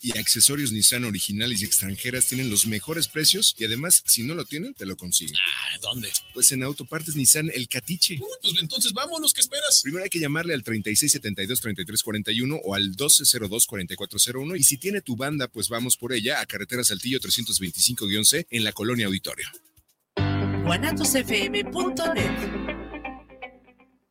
[0.00, 4.44] y accesorios Nissan originales y extranjeras tienen los mejores precios y además, si no lo
[4.44, 5.34] tienen, te lo consiguen.
[5.36, 6.08] Ah, ¿dónde?
[6.34, 8.20] Pues en Autopartes Nissan El Catiche.
[8.42, 9.80] pues entonces vámonos, ¿qué esperas?
[9.82, 15.68] Primero hay que llamarle al 3672-3341 o al 1202-4401 y si tiene tu banda, pues
[15.68, 19.48] vamos por ella a Carretera Saltillo 325-C en la Colonia Auditorio.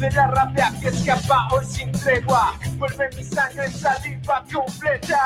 [0.00, 2.58] de la rabia que escapa hoy sin tregua.
[2.78, 5.20] Vuelve mi sangre en saliva completa.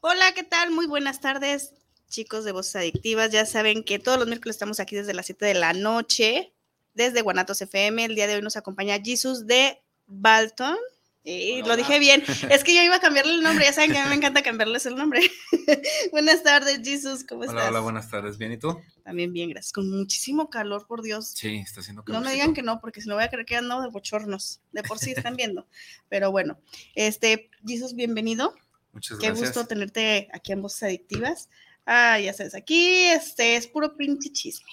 [0.00, 0.70] Hola, ¿qué tal?
[0.70, 1.74] Muy buenas tardes,
[2.08, 3.30] chicos de Voces Adictivas.
[3.30, 6.54] Ya saben que todos los miércoles estamos aquí desde las 7 de la noche
[6.94, 8.06] desde Guanatos FM.
[8.06, 10.78] El día de hoy nos acompaña Jesus de Balton.
[11.22, 12.22] Y lo dije bien.
[12.48, 13.66] Es que yo iba a cambiarle el nombre.
[13.66, 15.20] Ya saben que a mí me encanta cambiarles el nombre.
[16.12, 17.24] buenas tardes, Jesus.
[17.24, 17.68] ¿Cómo hola, estás?
[17.68, 18.38] Hola, buenas tardes.
[18.38, 18.80] ¿Bien y tú?
[19.04, 19.72] También bien, gracias.
[19.72, 21.32] Con muchísimo calor, por Dios.
[21.36, 22.22] Sí, está haciendo calor.
[22.22, 24.60] No me digan que no, porque si no voy a creer que ando de bochornos.
[24.72, 25.66] De por sí están viendo.
[26.08, 26.58] Pero bueno,
[26.94, 28.54] este, Jesus, bienvenido.
[28.92, 29.50] Muchas Qué gracias.
[29.50, 31.50] gusto tenerte aquí en Voces Adictivas.
[31.84, 34.70] Ah, ya sabes, aquí este es puro pinche chisme.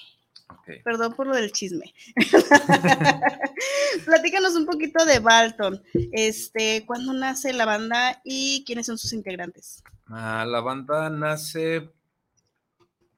[0.49, 0.81] Okay.
[0.81, 1.93] Perdón por lo del chisme.
[4.05, 5.81] Platícanos un poquito de Balton.
[6.11, 9.83] Este, ¿cuándo nace la banda y quiénes son sus integrantes?
[10.07, 11.89] Ah, la banda nace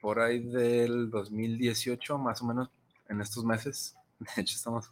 [0.02, 2.70] por ahí del 2018, más o menos,
[3.10, 3.96] en estos meses.
[4.36, 4.90] De hecho, estamos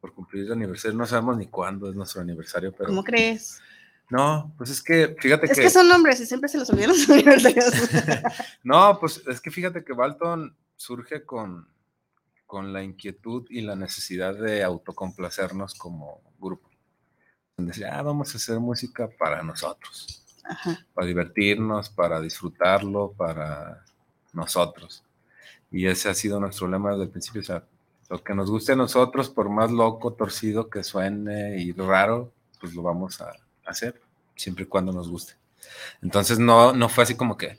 [0.00, 0.96] por cumplir el aniversario.
[0.96, 2.88] No sabemos ni cuándo es nuestro aniversario, pero.
[2.88, 3.60] ¿Cómo crees?
[4.08, 5.62] No, pues es que, fíjate Es que.
[5.62, 7.74] que son nombres y siempre se los olvidan los aniversarios.
[8.62, 11.68] no, pues es que fíjate que Balton surge con,
[12.46, 16.68] con la inquietud y la necesidad de autocomplacernos como grupo.
[17.56, 20.78] Decir, ah, vamos a hacer música para nosotros, Ajá.
[20.92, 23.82] para divertirnos, para disfrutarlo, para
[24.34, 25.02] nosotros.
[25.70, 27.40] Y ese ha sido nuestro lema desde el principio.
[27.40, 27.64] O sea,
[28.10, 32.74] lo que nos guste a nosotros, por más loco, torcido que suene y raro, pues
[32.74, 33.32] lo vamos a
[33.64, 34.00] hacer,
[34.34, 35.34] siempre y cuando nos guste.
[36.02, 37.58] Entonces no, no fue así como que,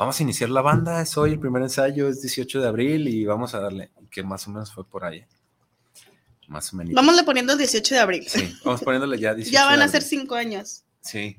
[0.00, 3.26] vamos a iniciar la banda, es hoy el primer ensayo, es 18 de abril y
[3.26, 5.26] vamos a darle, que más o menos fue por ahí.
[6.48, 6.94] Más o menos.
[6.94, 8.24] Vámonos poniendo el 18 de abril.
[8.26, 10.84] Sí, vamos poniéndole ya 18 ya van de a ser cinco años.
[11.02, 11.36] Sí,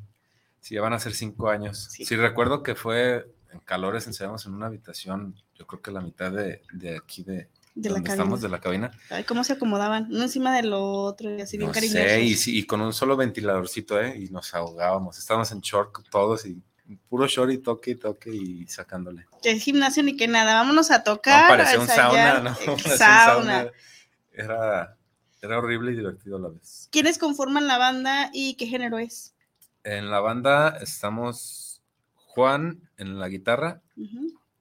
[0.60, 1.88] sí, ya van a ser cinco años.
[1.90, 2.06] Sí.
[2.06, 6.32] Sí, recuerdo que fue en calores, ensayamos en una habitación, yo creo que la mitad
[6.32, 8.14] de, de aquí de, De la cabina.
[8.14, 8.92] estamos, de la cabina.
[9.10, 10.06] Ay, ¿cómo se acomodaban?
[10.12, 12.00] Uno encima del otro y así bien cariñosos.
[12.00, 14.20] sé, y, sí, y con un solo ventiladorcito, ¿eh?
[14.20, 15.18] Y nos ahogábamos.
[15.18, 16.62] Estábamos en short todos y
[16.98, 19.26] puro short y toque y toque y sacándole.
[19.42, 20.54] Que gimnasio ni que nada.
[20.56, 21.50] Vámonos a No, tocar.
[21.50, 22.50] parecía a un sauna, ¿no?
[22.52, 23.72] Eh, un sauna.
[24.34, 24.98] Era,
[25.42, 26.88] era horrible y divertido a la vez.
[26.92, 29.34] ¿Quiénes conforman la banda y qué género es?
[29.84, 31.82] En la banda estamos
[32.14, 33.82] Juan en la guitarra.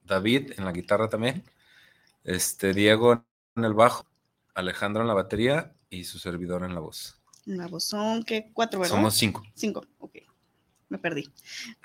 [0.02, 1.44] David en la guitarra también,
[2.24, 3.24] este Diego
[3.54, 4.06] en el bajo,
[4.54, 7.16] Alejandro en la batería y su servidor en la voz.
[7.44, 8.50] La voz son, ¿qué?
[8.52, 8.96] Cuatro, ¿verdad?
[8.96, 9.42] Somos cinco.
[9.54, 10.16] Cinco, ok.
[10.90, 11.30] Me perdí.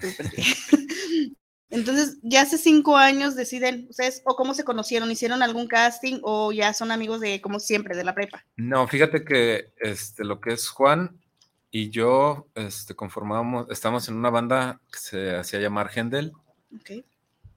[0.02, 0.44] Me perdí.
[1.70, 6.52] Entonces, ya hace cinco años deciden, ustedes, o cómo se conocieron, hicieron algún casting o
[6.52, 8.46] ya son amigos de, como siempre, de la prepa.
[8.56, 11.20] No, fíjate que este, lo que es Juan
[11.72, 16.34] y yo este, conformábamos, estamos en una banda que se hacía llamar Hendel
[16.74, 17.04] Ok.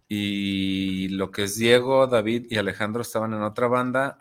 [0.08, 4.18] y lo que es Diego, David y Alejandro estaban en otra banda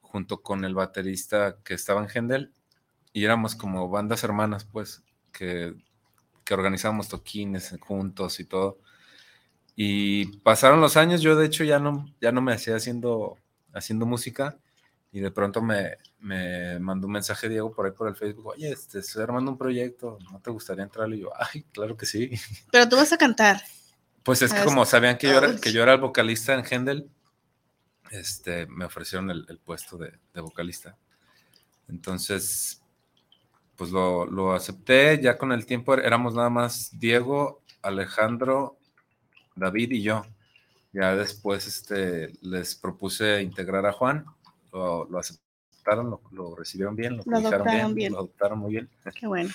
[0.00, 2.52] junto con el baterista que estaba en Hendel
[3.12, 5.02] y éramos como bandas hermanas, pues,
[5.32, 5.74] que,
[6.44, 8.78] que organizábamos toquines juntos y todo.
[9.76, 13.38] Y pasaron los años, yo de hecho ya no, ya no me hacía haciendo,
[13.72, 14.56] haciendo música
[15.10, 18.70] y de pronto me, me mandó un mensaje Diego por ahí por el Facebook, oye,
[18.70, 21.08] este, estoy armando un proyecto, ¿no te gustaría entrar?
[21.12, 22.30] Y yo, ay, claro que sí.
[22.72, 23.62] Pero tú vas a cantar.
[24.22, 25.60] Pues es que Ah, como sabían que yo era, Ouch.
[25.60, 27.10] que yo era el vocalista en Hendel,
[28.10, 30.96] este, me ofrecieron el, el puesto de, de vocalista.
[31.88, 32.80] Entonces,
[33.76, 35.20] pues lo, lo acepté.
[35.20, 38.78] Ya con el tiempo éramos nada más Diego, Alejandro,
[39.56, 40.24] David y yo.
[40.92, 44.24] Ya después este, les propuse integrar a Juan,
[44.72, 48.12] lo, lo aceptaron, lo, lo recibieron bien, lo, Lo bien.
[48.12, 48.88] lo adoptaron muy bien.
[49.18, 49.50] Qué bueno.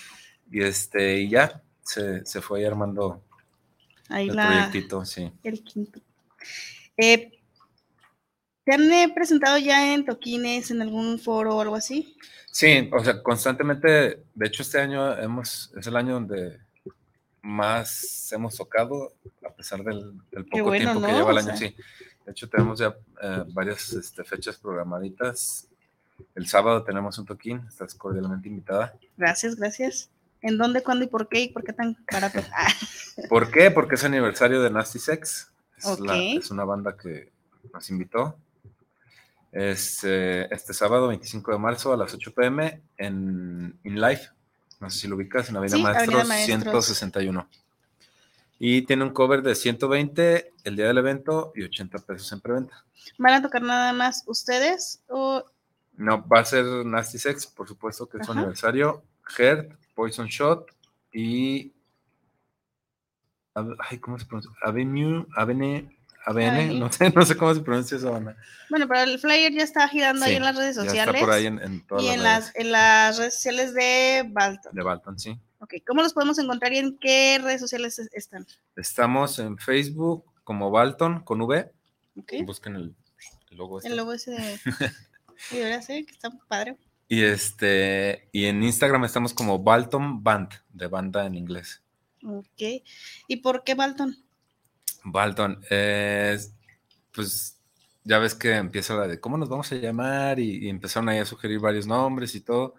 [0.51, 3.23] Y, este, y ya se, se fue armando
[4.09, 5.31] Ahí el la, proyectito, sí.
[5.43, 6.01] el quinto.
[6.97, 7.38] Eh,
[8.69, 12.15] ¿Te han eh, presentado ya en toquines, en algún foro o algo así?
[12.51, 16.59] Sí, o sea, constantemente, de hecho este año hemos, es el año donde
[17.41, 19.13] más hemos tocado,
[19.43, 21.57] a pesar del, del poco bueno, tiempo que lleva el O año, sea.
[21.57, 21.75] sí.
[22.25, 25.67] De hecho tenemos ya eh, varias este, fechas programaditas.
[26.35, 28.93] El sábado tenemos un toquín, estás cordialmente invitada.
[29.17, 30.09] Gracias, gracias.
[30.43, 31.41] ¿En dónde, cuándo y por qué?
[31.41, 32.39] ¿Y por qué tan barato?
[32.53, 32.67] Ah,
[33.29, 33.71] ¿Por qué?
[33.71, 35.51] Porque es aniversario de Nasty Sex.
[35.77, 37.31] Es, la- es una banda que
[37.73, 38.37] nos invitó.
[39.51, 44.29] Es eh, este sábado 25 de marzo a las 8 pm en In Life.
[44.79, 46.85] No sé si lo ubicas en Avenida Sí, Maestros, Avenida Maestros.
[46.85, 47.49] 161.
[48.59, 52.85] Y tiene un cover de 120 el día del evento y 80 pesos en preventa.
[53.17, 55.43] ¿Van a tocar nada más ustedes o
[55.95, 59.03] No, va a ser Nasty Sex, por supuesto que es su aniversario.
[59.37, 60.71] Heart, Poison Shot
[61.11, 61.73] y.
[63.53, 64.51] Ay, ¿cómo se pronuncia?
[64.61, 65.89] Avenue, Avenue,
[66.25, 66.79] Avenue.
[66.79, 68.35] no sé, no sé cómo se pronuncia esa banda.
[68.69, 71.15] Bueno, pero el flyer ya está girando ahí Sí, en las redes Ya sociales.
[71.15, 73.73] está por ahí en, en todas y las en redes las, en las redes sociales
[73.73, 74.73] de Balton.
[74.75, 75.39] de Balton, sí.
[75.59, 78.45] Ok, ¿cómo los podemos encontrar y en qué redes sociales es- están?
[78.75, 81.71] Estamos en Facebook como Balton con V.
[82.17, 82.33] Ok.
[82.45, 82.95] Busquen el,
[83.51, 83.77] el logo.
[83.79, 83.89] este.
[83.89, 84.59] El logo ese de...
[85.49, 86.75] Sí, debería ser, que está padre.
[87.07, 91.81] Y este, y en Instagram estamos como Balton Band, de banda en inglés.
[92.25, 92.83] Ok.
[93.29, 94.17] ¿Y por qué Balton?
[95.03, 96.53] Balton, es,
[97.13, 97.57] pues
[98.03, 101.19] ya ves que empieza la de cómo nos vamos a llamar y, y empezaron ahí
[101.19, 102.75] a sugerir varios nombres y todo.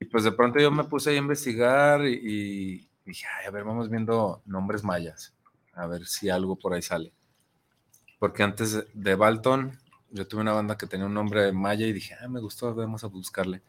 [0.00, 3.50] Y pues de pronto yo me puse ahí a investigar y, y dije, "Ay, a
[3.50, 5.34] ver, vamos viendo nombres mayas,
[5.74, 7.12] a ver si algo por ahí sale.
[8.18, 9.78] Porque antes de- Balton,
[10.10, 13.04] yo tuve una banda que tenía un nombre maya y dije, ah, me gustó, vamos
[13.04, 13.62] a buscarle.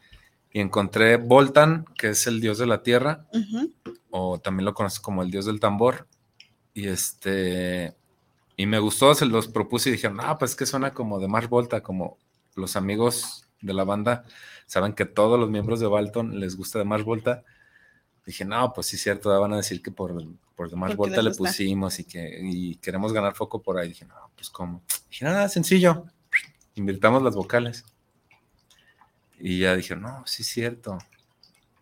[0.52, 3.28] Y encontré Voltan, que es el dios de la tierra,
[4.12, 6.08] o también lo conozco como el dios del tambor.
[6.80, 7.94] Y este,
[8.56, 11.28] y me gustó, se los propuse y dijeron, ah, pues es que suena como de
[11.28, 12.18] Mars Volta, como
[12.56, 14.24] los amigos de la banda
[14.66, 17.44] saben que todos los miembros de Balton les gusta de Mars Volta.
[18.26, 20.24] Dije, no, pues sí, cierto, van a decir que por,
[20.56, 23.90] por de Mars Porque Volta le pusimos y que y queremos ganar foco por ahí.
[23.90, 24.82] Dije, no, pues cómo.
[25.10, 26.06] Dije, nada, sencillo,
[26.76, 27.84] invirtamos las vocales.
[29.38, 30.98] Y ya dije, no, sí, cierto,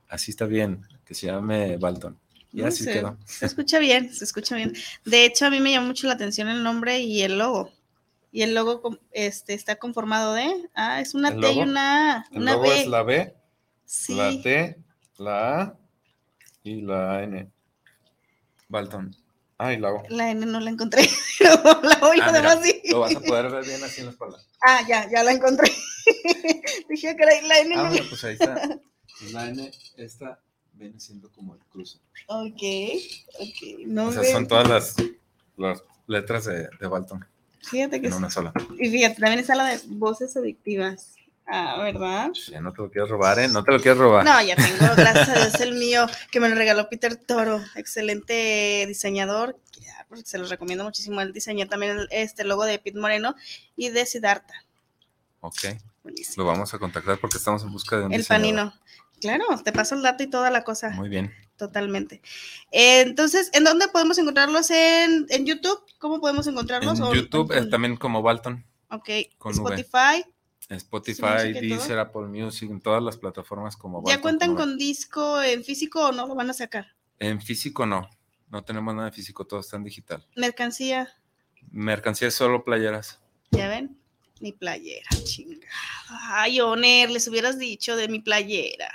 [0.09, 2.17] así está bien, que se llame Balton.
[2.53, 3.17] Y No así sé, quedó.
[3.25, 4.73] Se escucha bien, se escucha bien.
[5.05, 7.71] De hecho, a mí me llamó mucho la atención el nombre y el logo.
[8.31, 10.69] Y el logo este, está conformado de.
[10.73, 11.69] Ah, es una ¿El T y logo?
[11.69, 12.81] una, El una logo B.
[12.81, 13.33] es la B,
[13.85, 14.15] sí.
[14.15, 14.77] la T,
[15.17, 15.77] la A
[16.63, 17.49] y la N.
[18.69, 19.15] Balton.
[19.57, 20.03] Ah, y la O.
[20.09, 21.07] La N no la encontré.
[21.39, 22.81] pero la voy Ah, a mira, así.
[22.91, 24.37] Lo vas a poder ver bien así en la espalda.
[24.61, 25.71] Ah, ya, ya la encontré.
[26.89, 28.79] Dije que la, la N Ah, no pues ahí está.
[29.19, 30.39] Pues La N, esta
[30.77, 31.97] viene siendo como el cruce.
[32.27, 32.61] Ok,
[33.39, 33.79] ok.
[33.87, 34.95] No O sea, son todas las,
[35.57, 37.25] las letras de, de Balton
[37.61, 38.53] Fíjate que en una sola.
[38.79, 41.15] Y fíjate, también está la de voces adictivas.
[41.49, 42.31] Ah, ¿verdad?
[42.51, 43.47] Ya no te lo quieres robar, ¿eh?
[43.47, 44.23] No te lo quieres robar.
[44.25, 48.85] No, ya tengo, gracias a Dios, el mío, que me lo regaló Peter Toro, excelente
[48.87, 49.57] diseñador.
[50.09, 51.19] pues, Se los recomiendo muchísimo.
[51.21, 53.35] Él diseñó también el- este logo de Pete Moreno
[53.77, 54.53] y de Siddhartha.
[55.41, 55.59] Ok,
[56.03, 56.43] Buenísimo.
[56.43, 58.55] lo vamos a contactar porque estamos en busca de un El diseñador.
[58.55, 58.73] panino.
[59.21, 60.89] Claro, te paso el dato y toda la cosa.
[60.91, 61.33] Muy bien.
[61.57, 62.21] Totalmente.
[62.71, 64.69] Eh, entonces, ¿en dónde podemos encontrarlos?
[64.69, 65.79] ¿En, en YouTube?
[65.97, 66.99] ¿Cómo podemos encontrarlos?
[66.99, 68.63] En ¿O- YouTube también como Balton.
[68.91, 69.09] Ok,
[69.39, 69.75] con V.
[69.81, 70.23] Spotify.
[70.69, 71.61] Spotify, todo.
[71.61, 76.07] Deezer, Apple Music, en todas las plataformas como ¿Ya Balton cuentan con disco en físico
[76.07, 76.93] o no lo van a sacar?
[77.19, 78.07] En físico no,
[78.49, 80.27] no tenemos nada de físico, todo está en digital.
[80.35, 81.09] Mercancía,
[81.71, 83.19] Mercancía es solo playeras.
[83.51, 83.97] ¿ya ven?
[84.41, 85.65] Mi playera, chingada.
[86.09, 88.89] Ay, Oner, les hubieras dicho de mi playera.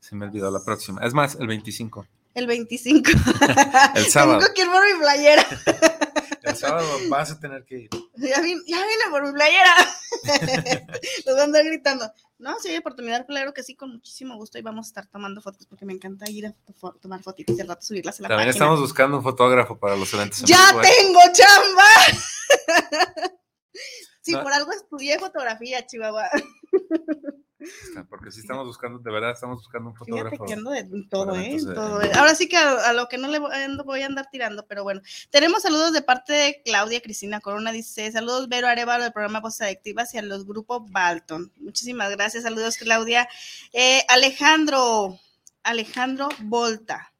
[0.00, 1.02] Se me olvidó la próxima.
[1.04, 2.06] Es más, el 25.
[2.34, 3.10] El 25.
[3.94, 4.38] El sábado.
[4.40, 5.46] Tengo que ir por mi playera.
[6.42, 7.90] El sábado vas a tener que ir.
[8.16, 9.74] Ya vine, ya vine por mi playera.
[11.26, 12.10] Los van a andar gritando.
[12.38, 14.58] No, si hay oportunidad, claro que sí, con muchísimo gusto.
[14.58, 16.54] Y vamos a estar tomando fotos porque me encanta ir a
[17.02, 18.64] tomar fotitos y al rato subirlas a la También página.
[18.64, 20.40] estamos buscando un fotógrafo para los eventos.
[20.40, 20.80] en ¡Ya ¿eh?
[20.82, 21.84] tengo chamba!
[24.22, 24.42] si No.
[24.42, 26.30] por algo estudié fotografía, Chihuahua.
[28.08, 30.46] Porque sí estamos buscando, de verdad estamos buscando un fotógrafo.
[30.46, 31.56] que ando de todo, ¿eh?
[32.14, 35.02] Ahora sí que a, a lo que no le voy, a andar tirando, pero bueno.
[35.30, 39.62] Tenemos saludos de parte de Claudia Cristina Corona, dice, saludos Vero Arevalo del programa Voces
[39.62, 41.52] Adictivas y a los grupos Balton.
[41.56, 43.28] Muchísimas gracias, saludos Claudia.
[43.72, 45.18] Eh, Alejandro,
[45.62, 47.12] Alejandro Volta.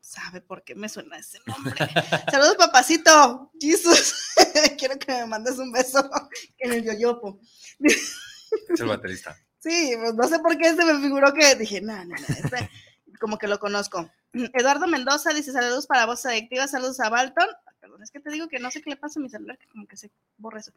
[0.00, 1.74] ¿Sabe por qué me suena ese nombre?
[2.30, 4.14] saludos papacito, Jesus.
[4.78, 6.08] Quiero que me mandes un beso
[6.58, 7.38] en el yoyopo.
[7.78, 9.36] Es el baterista.
[9.60, 12.70] Sí, pues no sé por qué se me figuró que dije, no, no, no, este,
[13.20, 14.08] como que lo conozco.
[14.32, 17.48] Eduardo Mendoza dice saludos para Voz Adictiva, saludos a Balton.
[17.80, 19.66] Perdón, es que te digo que no sé qué le pasa a mi celular, que
[19.68, 20.72] como que se borra eso.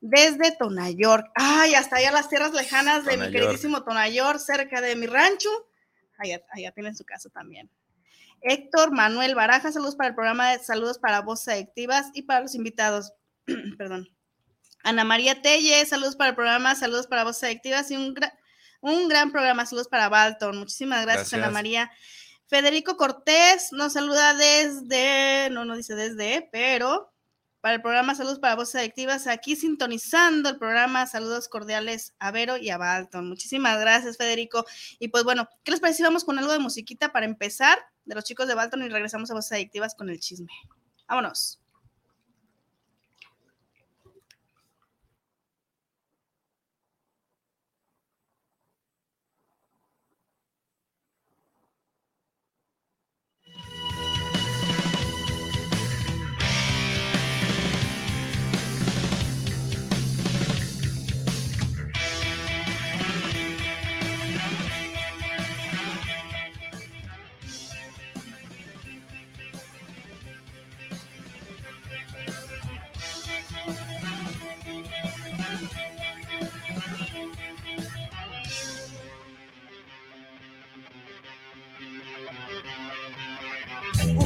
[0.00, 1.30] Desde Tonayork.
[1.34, 5.48] Ay, hasta allá las tierras lejanas de mi queridísimo Tonayork, cerca de mi rancho.
[6.18, 7.70] Allá, allá tienen su casa también.
[8.42, 12.54] Héctor Manuel Baraja, saludos para el programa de saludos para Voces Adictivas y para los
[12.54, 13.12] invitados.
[13.78, 14.08] Perdón.
[14.82, 18.32] Ana María Telle, saludos para el programa, saludos para Voces Adictivas y un, gra-
[18.80, 20.58] un gran programa, saludos para Balton.
[20.58, 21.52] Muchísimas gracias, Ana Gracias.
[21.52, 21.90] María.
[22.48, 27.10] Federico Cortés nos saluda desde, no, no dice desde, pero
[27.62, 32.56] para el programa Saludos para Voces Adictivas, aquí sintonizando el programa, saludos cordiales a Vero
[32.56, 33.28] y a Balton.
[33.28, 34.66] Muchísimas gracias, Federico.
[34.98, 36.02] Y pues bueno, ¿qué les parece?
[36.02, 39.34] Vamos con algo de musiquita para empezar de los chicos de Balton y regresamos a
[39.34, 40.48] Voces Adictivas con el chisme.
[41.06, 41.61] Vámonos.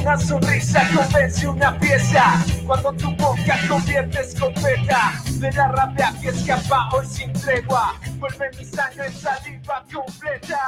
[0.07, 6.87] Una sonrisa convence una pieza cuando tu boca convierte escopeta de la rabia que escapa
[6.93, 7.93] hoy sin tregua.
[8.17, 10.61] Vuelve mi sangre en saliva completa.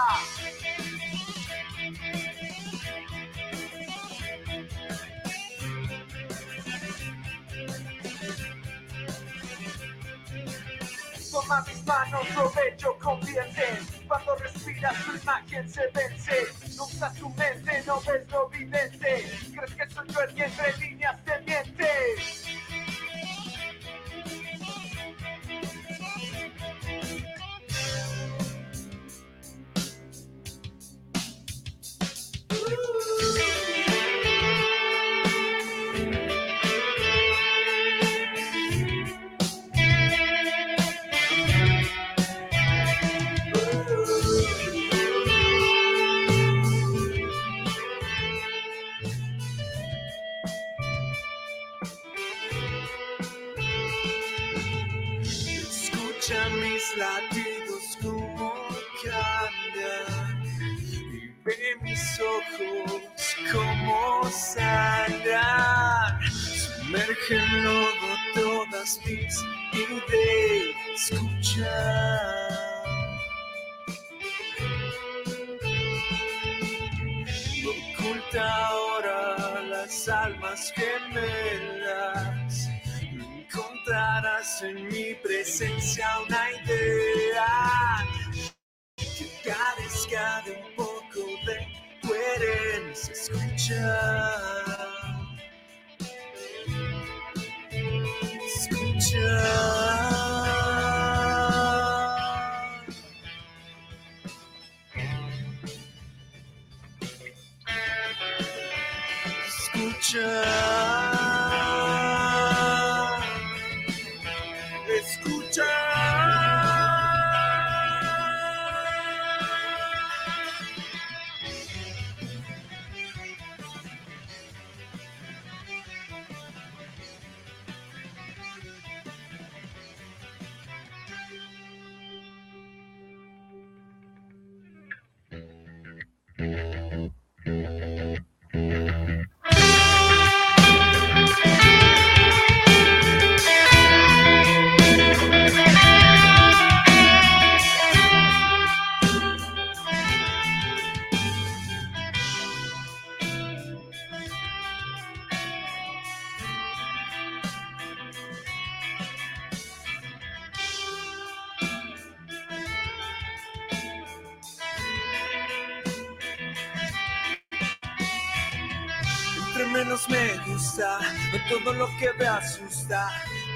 [11.32, 13.99] Toma mis manos, provecho convierte.
[14.10, 16.48] Cuando respiras, tu imagen se vence.
[16.76, 19.30] No usas tu mente, no ves lo evidente.
[19.54, 21.90] Crees que soy yo el que entre líneas te miente.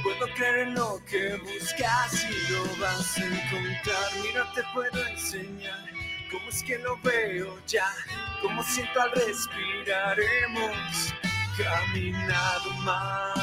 [0.01, 4.11] Puedo creer en lo que buscas y lo vas a encontrar.
[4.23, 5.85] Mira, te puedo enseñar
[6.31, 7.87] cómo es que lo veo ya.
[8.41, 10.17] Cómo siento al respirar.
[10.19, 11.13] Hemos
[11.55, 13.39] caminado más.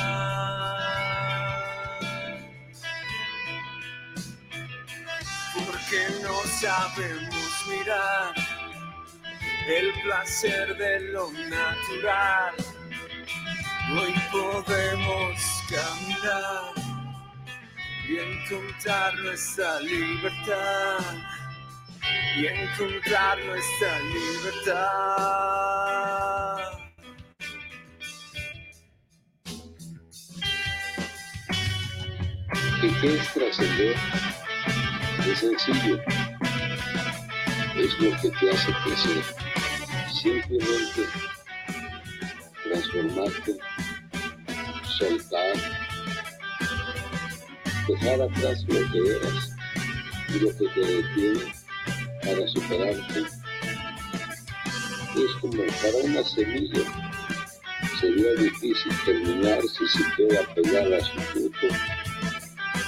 [5.55, 8.35] Porque no sabemos mirar
[9.69, 12.55] el placer de lo natural.
[13.93, 16.75] Hoy podemos caminar
[18.09, 20.99] y encontrar nuestra libertad.
[22.37, 24.91] Y encontrar nuestra libertad.
[32.83, 33.97] ¿Y qué es trascender?
[35.27, 35.97] Es sencillo.
[37.77, 39.23] Es lo que te hace crecer.
[40.12, 41.03] Simplemente
[42.65, 43.53] transformarte,
[45.00, 45.57] soltar,
[47.88, 49.50] dejar atrás lo que eras
[50.28, 51.54] y lo que te detiene
[52.23, 53.21] para superarte.
[55.16, 56.83] Es como para una semilla.
[57.99, 61.66] Sería difícil terminar si se queda pegada a su fruto.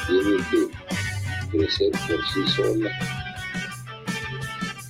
[0.06, 2.90] Tiene que crecer por sí sola.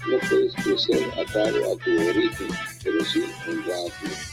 [0.09, 2.49] No puedes crecer atado a tu origen,
[2.83, 4.32] pero sí honrarlo.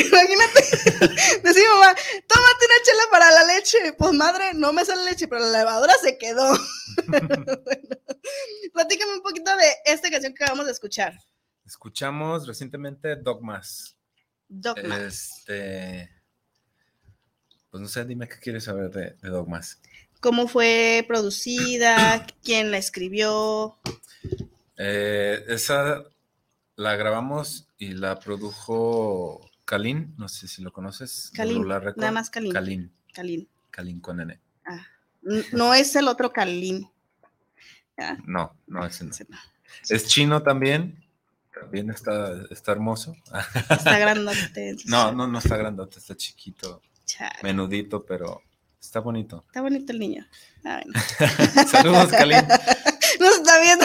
[0.06, 0.60] Imagínate,
[1.42, 1.94] decir mamá,
[2.26, 3.92] tómate una chela para la leche.
[3.96, 6.52] Pues madre, no me sale leche, pero la levadura se quedó.
[7.06, 7.28] Bueno,
[8.72, 11.14] platícame un poquito de esta canción que acabamos de escuchar.
[11.64, 13.96] Escuchamos recientemente Dogmas.
[14.48, 14.98] Dogma.
[14.98, 16.10] Este.
[17.70, 19.80] Pues no sé, dime qué quieres saber de, de Dogmas.
[20.20, 22.26] ¿Cómo fue producida?
[22.42, 23.78] ¿Quién la escribió?
[24.76, 26.04] Eh, esa
[26.76, 31.30] la grabamos y la produjo Kalin, no sé si lo conoces.
[31.34, 32.52] Kalin, nada más Kalin.
[32.52, 33.48] Kalin, Kalin.
[33.70, 34.40] Kalin con N.
[35.24, 36.88] N- No es el otro Kalin.
[37.98, 39.10] Ah, No, no, ese no.
[39.90, 41.04] Es chino también.
[41.52, 43.14] También está, está hermoso.
[43.68, 44.76] Está grandote.
[44.86, 48.40] No, no, no está grandote, está chiquito, Chale, menudito, pero
[48.80, 49.44] está bonito.
[49.48, 50.26] Está bonito el niño.
[50.64, 50.98] Ah, bueno.
[51.68, 52.40] Saludos, Kalin.
[53.20, 53.84] No está viendo.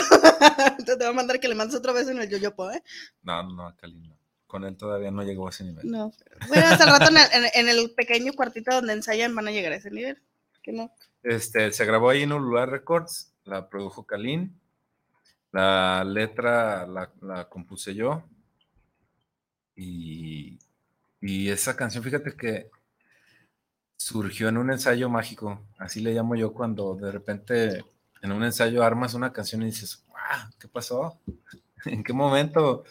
[0.86, 2.82] Te voy a mandar que le mandes otra vez en el yoyopo, ¿eh?
[3.22, 4.16] No, no, Kalin no.
[4.54, 5.90] Con él todavía no llegó a ese nivel.
[5.90, 6.12] No.
[6.46, 9.50] Bueno, hasta el rato en el, en- en el pequeño cuartito donde ensayan van a
[9.50, 10.16] llegar a ese nivel.
[10.62, 10.92] Que no.
[11.24, 14.56] Este, se grabó ahí en Ulular Records, la produjo Kalin,
[15.50, 18.22] la letra la, la compuse yo
[19.74, 20.58] y,
[21.20, 22.70] y esa canción, fíjate que
[23.96, 27.84] surgió en un ensayo mágico, así le llamo yo cuando de repente
[28.22, 31.18] en un ensayo armas una canción y dices, wow, ¿qué pasó?
[31.86, 32.84] ¿En qué momento?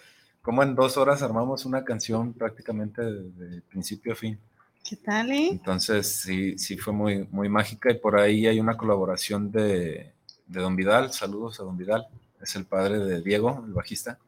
[0.44, 4.38] ¿Cómo en dos horas armamos una canción prácticamente de, de principio a fin?
[4.88, 5.48] ¿Qué tal, eh?
[5.52, 10.12] Entonces, sí, sí fue muy, muy mágica y por ahí hay una colaboración de,
[10.46, 11.14] de Don Vidal.
[11.14, 12.06] Saludos a Don Vidal.
[12.42, 14.20] Es el padre de Diego, el bajista.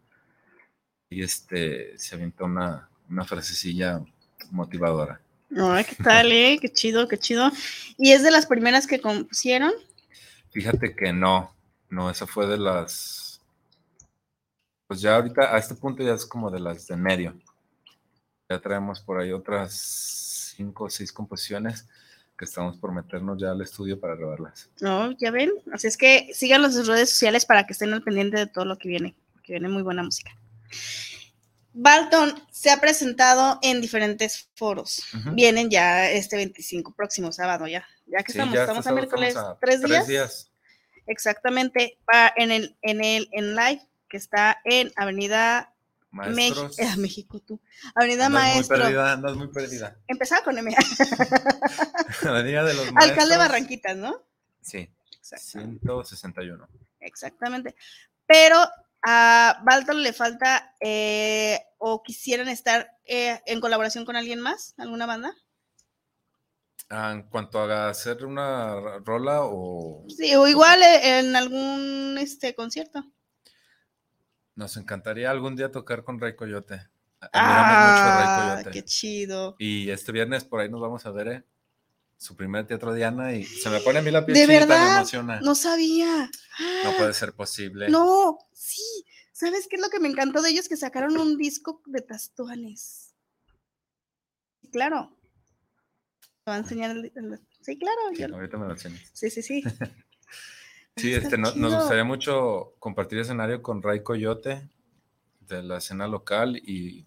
[1.10, 4.02] y este se aventó una, una frasecilla
[4.52, 5.20] motivadora.
[5.56, 6.58] Ay, ¿qué tal, eh?
[6.60, 7.52] Qué chido, qué chido.
[7.98, 9.72] ¿Y es de las primeras que compusieron?
[10.52, 11.54] Fíjate que no,
[11.90, 13.25] no, esa fue de las.
[14.88, 17.36] Pues ya ahorita, a este punto ya es como de las de medio.
[18.50, 21.88] Ya traemos por ahí otras cinco o seis composiciones
[22.38, 24.70] que estamos por meternos ya al estudio para grabarlas.
[24.82, 25.52] No, ya ven.
[25.72, 28.78] Así es que en sus redes sociales para que estén al pendiente de todo lo
[28.78, 30.32] que viene, porque viene muy buena música.
[31.74, 35.04] Balton se ha presentado en diferentes foros.
[35.34, 37.86] Vienen ya este 25, próximo sábado, ya.
[38.08, 39.90] Ya que Sí, estamos, ya estamos este a miércoles, estamos a ¿tres días?
[39.90, 40.52] Tres días.
[41.08, 41.98] Exactamente,
[42.38, 45.74] en el, en el, en live, que está en Avenida
[46.12, 46.80] Maestros.
[46.80, 47.60] eh, México, tú.
[47.94, 48.78] Avenida andas muy Maestro.
[48.78, 49.98] perdida, andas muy perdida.
[50.08, 50.76] Empezaba con M.
[52.24, 53.10] Avenida de los Maestros.
[53.10, 54.24] Alcalde Barranquitas, ¿no?
[54.62, 54.90] Sí,
[55.20, 55.80] Exactamente.
[55.82, 56.68] 161.
[57.00, 57.76] Exactamente.
[58.26, 58.58] Pero
[59.04, 65.06] a Balton le falta eh, o quisieran estar eh, en colaboración con alguien más, alguna
[65.06, 65.36] banda.
[66.90, 72.54] Ah, en cuanto a hacer una rola o Sí, o igual eh, en algún este
[72.56, 73.04] concierto.
[74.56, 76.82] Nos encantaría algún día tocar con Ray Coyote.
[77.20, 78.72] Admiramos mucho Ah, Coyote.
[78.72, 79.56] qué chido.
[79.60, 81.44] Y este viernes por ahí nos vamos a ver ¿eh?
[82.18, 84.74] su primer teatro Diana y se me pone a mí la piel De chinita, me
[84.74, 85.40] verdad, emociona.
[85.40, 86.30] No, no sabía.
[86.98, 87.90] puede ser posible.
[87.90, 88.82] No, sí.
[89.34, 90.70] ¿Sabes qué es lo que me encantó de ellos?
[90.70, 93.14] Que sacaron un disco de tastuanes.
[94.72, 95.14] Claro.
[96.46, 98.00] Te va a enseñar el, el- Sí, claro.
[98.14, 99.02] Sí, yo- ahorita me lo enseñas.
[99.14, 99.64] Sí, sí, sí.
[100.96, 104.70] Sí, este, no- nos gustaría mucho compartir escenario con Ray Coyote
[105.42, 107.06] de la escena local y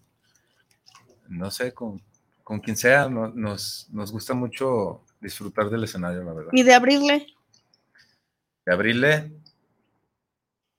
[1.27, 2.01] no sé, con,
[2.43, 6.51] con quien sea, no- nos, nos gusta mucho disfrutar del escenario, la verdad.
[6.53, 7.27] Y de abrirle.
[8.65, 9.31] De abrirle,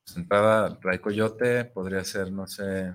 [0.05, 2.95] pues, entrada Ray Coyote, podría ser, no sé.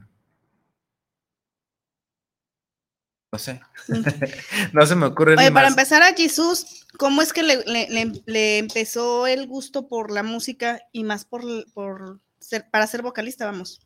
[3.32, 3.60] No sé.
[4.74, 5.72] no se me ocurre Oye, para más.
[5.72, 11.04] empezar a Jesús, ¿cómo es que le, le- empezó el gusto por la música y
[11.04, 13.82] más por, por ser, para ser vocalista, vamos?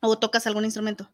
[0.00, 1.10] ¿O tocas algún instrumento?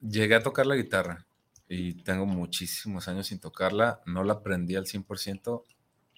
[0.00, 1.26] Llegué a tocar la guitarra
[1.68, 4.00] y tengo muchísimos años sin tocarla.
[4.06, 5.64] No la aprendí al 100%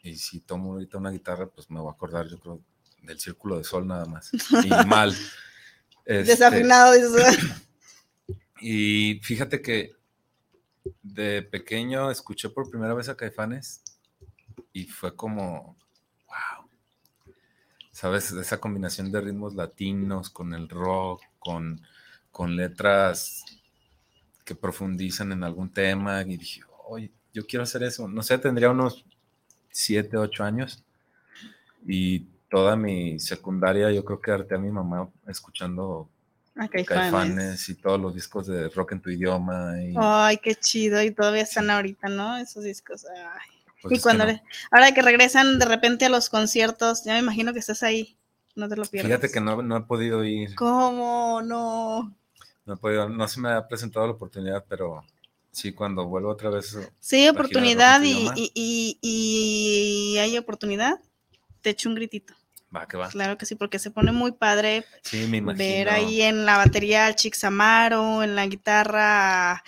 [0.03, 2.61] y si tomo ahorita una guitarra, pues me voy a acordar, yo creo,
[3.03, 4.31] del círculo de sol nada más.
[4.63, 5.17] Y mal.
[6.05, 6.93] Este, Desafinado.
[8.61, 9.93] Y fíjate que
[11.03, 13.83] de pequeño escuché por primera vez a Caifanes
[14.73, 15.77] y fue como,
[16.27, 16.69] wow.
[17.91, 18.33] ¿Sabes?
[18.33, 21.81] Esa combinación de ritmos latinos con el rock, con,
[22.31, 23.45] con letras
[24.45, 26.23] que profundizan en algún tema.
[26.23, 28.07] Y dije, oye, yo quiero hacer eso.
[28.09, 29.05] No sé, tendría unos
[29.71, 30.85] 7, 8 años.
[31.87, 32.21] Y
[32.51, 36.09] toda mi secundaria, yo creo que harté a mi mamá escuchando
[36.57, 36.87] Caifanes.
[36.89, 37.69] Caifanes.
[37.69, 39.75] y todos los discos de rock en tu idioma.
[39.83, 41.03] Y, Ay, qué chido.
[41.03, 42.37] Y todavía están ahorita, ¿no?
[42.39, 43.05] Esos discos.
[43.07, 43.49] Ay.
[43.83, 44.41] pues, y que cuando no.
[44.71, 48.17] ahora que regresan de repente a los conciertos, ya me imagino que estás ahí.
[48.55, 49.09] No te lo pierdas.
[49.11, 51.43] Fíjate que no, no he podido ir, ¿Cómo?
[51.43, 52.11] No.
[52.65, 55.05] no he podido, no se me ha presentado la oportunidad, pero
[55.53, 56.75] sí, cuando vuelvo otra vez.
[56.99, 58.99] Sí, oportunidad tu y, y, y-
[60.15, 60.99] y hay oportunidad.
[61.61, 62.33] Te echo un gritito.
[62.77, 63.09] Va, que va.
[63.09, 65.59] Claro que sí, porque se pone muy padre Sí, me imagino.
[65.65, 69.63] ver ahí en la batería al Chix Amaro, en la guitarra a-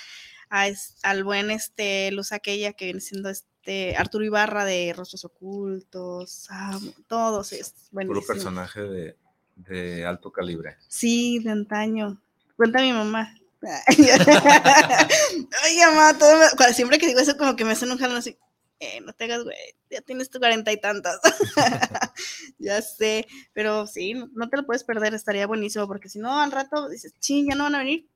[1.03, 6.79] al buen este Luz aquella que viene siendo este Arturo Ibarra de Rostros Ocultos, ah,
[7.07, 8.27] todos es Puro buenísimo.
[8.27, 9.17] personaje de,
[9.57, 10.77] de alto calibre.
[10.89, 12.21] Sí, de antaño.
[12.57, 13.35] Cuenta mi mamá.
[13.89, 18.17] Ay, mamá, todo me- cuando- siempre que digo eso como que me hacen un jalón
[18.19, 18.37] así.
[18.81, 19.57] Eh, no te hagas, güey,
[19.91, 21.21] ya tienes tu cuarenta y tantas.
[22.59, 26.53] ya sé, pero sí, no, te lo puedes perder, estaría buenísimo, porque si no, al
[26.53, 28.07] rato dices, ching, ya no van a venir.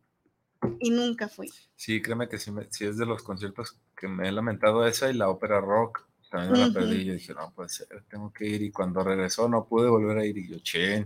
[0.79, 1.51] Y nunca fui.
[1.75, 5.11] Sí, créeme que sí, me- sí es de los conciertos que me he lamentado esa
[5.11, 6.07] y la ópera rock.
[6.31, 6.75] También me la Ujú.
[6.75, 8.63] perdí y yo dije, no puede ser, tengo que ir.
[8.63, 11.05] Y cuando regresó no pude volver a ir y yo, che,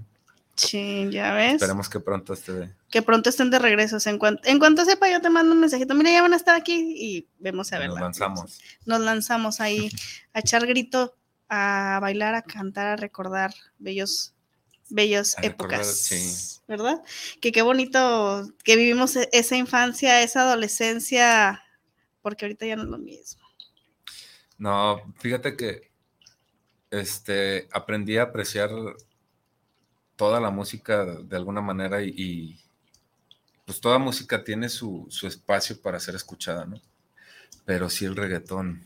[0.56, 1.54] Ya ves.
[1.54, 2.74] esperemos que pronto esté de...
[2.90, 3.98] Que pronto estén de regreso.
[4.08, 5.94] en, cuanto, en cuanto sepa, yo te mando un mensajito.
[5.94, 7.88] Mira, ya van a estar aquí y vemos a ver.
[7.88, 8.60] Nos lanzamos.
[8.86, 9.90] nos lanzamos ahí
[10.32, 11.16] a echar grito,
[11.48, 14.34] a bailar, a cantar, a recordar bellos,
[14.88, 16.60] bellos A recordar, épocas, sí.
[16.66, 17.02] ¿verdad?
[17.40, 21.62] Que qué bonito que vivimos e- esa infancia, esa adolescencia,
[22.22, 23.42] porque ahorita ya no es lo mismo.
[24.58, 25.90] No, fíjate que
[26.90, 28.70] este, aprendí a apreciar
[30.16, 32.60] toda la música de alguna manera y, y,
[33.64, 36.80] pues toda música tiene su, su espacio para ser escuchada, ¿no?
[37.64, 38.84] Pero sí el reggaetón.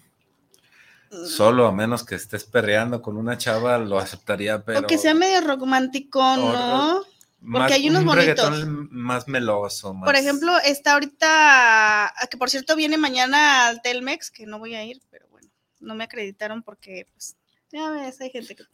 [1.27, 5.13] Solo a menos que estés perreando con una chava, lo aceptaría, pero o que sea
[5.13, 7.03] medio romántico, ¿no?
[7.41, 8.49] más, hay unos un bonitos.
[8.49, 9.93] reggaetón más meloso.
[9.93, 10.07] Más...
[10.07, 14.85] Por ejemplo, está ahorita, que por cierto viene mañana al Telmex, que no voy a
[14.85, 15.49] ir, pero bueno,
[15.81, 17.37] no me acreditaron porque, pues,
[17.73, 18.65] ya ves, hay gente que...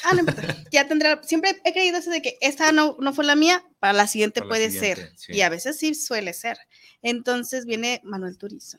[0.04, 0.56] Ah, no importa.
[0.72, 3.94] Ya tendrá, siempre he creído eso de que esta no, no fue la mía, para
[3.94, 5.14] la siguiente Para la puede siguiente, ser.
[5.18, 5.34] sí.
[5.34, 6.58] Y a veces sí suele ser.
[7.02, 8.78] Entonces viene Manuel Turizo.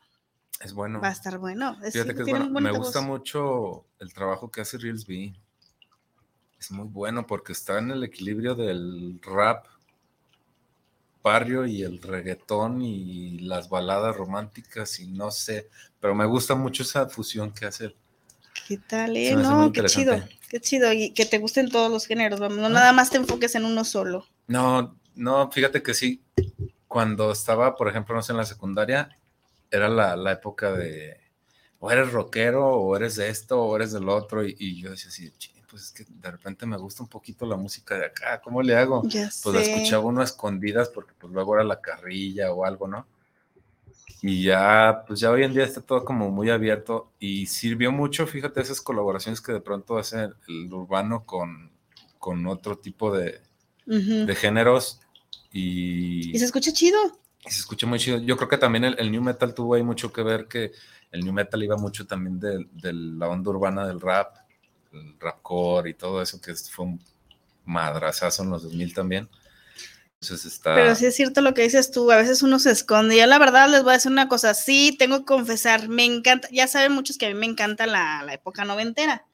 [0.60, 1.00] es bueno.
[1.00, 1.78] Va a estar bueno.
[1.82, 2.60] Es- Fíjate que es tiene bueno.
[2.60, 3.08] Me gusta voz.
[3.08, 5.32] mucho el trabajo que hace Reels B.
[6.58, 9.66] Es muy bueno porque está en el equilibrio del rap
[11.22, 15.68] barrio y el reggaetón y las baladas románticas y no sé,
[16.00, 17.94] pero me gusta mucho esa fusión que hace.
[18.66, 19.36] ¿Qué tal, eh?
[19.36, 20.16] No, qué chido.
[20.48, 20.92] Qué chido.
[20.92, 22.40] Y que te gusten todos los géneros.
[22.40, 24.26] vamos, No nada más te enfoques en uno solo.
[24.48, 26.22] No, no, fíjate que sí.
[26.88, 29.16] Cuando estaba, por ejemplo, no sé, en la secundaria,
[29.70, 31.20] era la, la época de
[31.78, 35.08] o eres rockero, o eres de esto, o eres del otro, y, y yo decía
[35.10, 38.40] así, "Chin, pues es que de repente me gusta un poquito la música de acá,
[38.40, 39.02] ¿cómo le hago?
[39.06, 42.88] Ya Pues la escuchaba uno a escondidas porque pues luego era la carrilla o algo,
[42.88, 43.06] ¿no?
[44.22, 48.26] Y ya, pues ya hoy en día está todo como muy abierto y sirvió mucho,
[48.26, 51.70] fíjate, esas colaboraciones que de pronto hace el urbano con,
[52.18, 53.40] con otro tipo de,
[54.24, 55.00] de géneros
[55.52, 56.98] y, Y se escucha chido.
[57.44, 58.18] y se escucha muy chido.
[58.18, 60.72] Yo creo que también el, el new metal tuvo ahí mucho que ver, que
[61.12, 64.36] el new metal iba mucho también de, de la onda urbana del rap,
[64.92, 67.00] el rapcore y todo eso, que fue un
[67.64, 69.28] madrazazo en los 2000 también.
[70.20, 70.74] Entonces está...
[70.74, 73.16] Pero sí es cierto lo que dices tú, a veces uno se esconde.
[73.16, 76.48] Yo la verdad les voy a decir una cosa, sí, tengo que confesar, me encanta,
[76.50, 79.26] ya saben muchos que a mí me encanta la, la época noventera.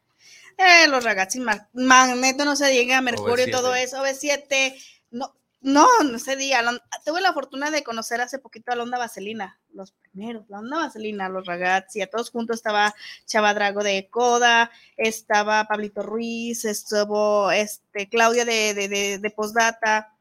[0.59, 3.51] Eh, los ragazzi, Mag- Magneto, no se diga, Mercurio, OV7.
[3.51, 4.75] todo eso, OV7,
[5.12, 6.62] no, no, no se diga.
[7.05, 10.77] tuve la fortuna de conocer hace poquito a la onda Vaselina, los primeros, la onda
[10.79, 17.51] Vaselina, los ragazzi, a todos juntos estaba Chava Drago de Coda, estaba Pablito Ruiz, estuvo
[17.51, 20.12] este, Claudia de, de, de, de Postdata,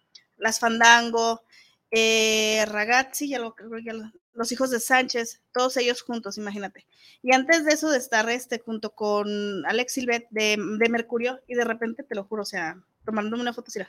[0.42, 1.44] las Fandango,
[1.92, 6.86] eh, Ragazzi, ya lo, ya lo- los hijos de Sánchez, todos ellos juntos, imagínate.
[7.22, 11.56] Y antes de eso de estar este junto con Alex Silvet de, de Mercurio, y
[11.56, 13.80] de repente, te lo juro, o sea, tomándome una foto así,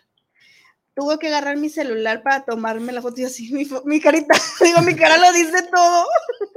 [0.95, 4.83] tuve que agarrar mi celular para tomarme la foto y así, mi, mi carita, digo,
[4.83, 6.07] mi cara lo dice todo.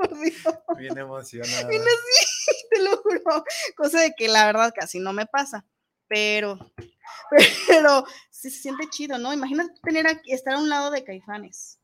[0.77, 1.67] Bien emocionada.
[1.69, 3.21] Vine así, te lo juro.
[3.77, 5.63] Cosa de que la verdad casi no me pasa.
[6.07, 6.71] Pero,
[7.67, 9.33] pero sí se siente chido, ¿no?
[9.33, 11.79] Imagínate tener aquí, estar a un lado de Caifanes.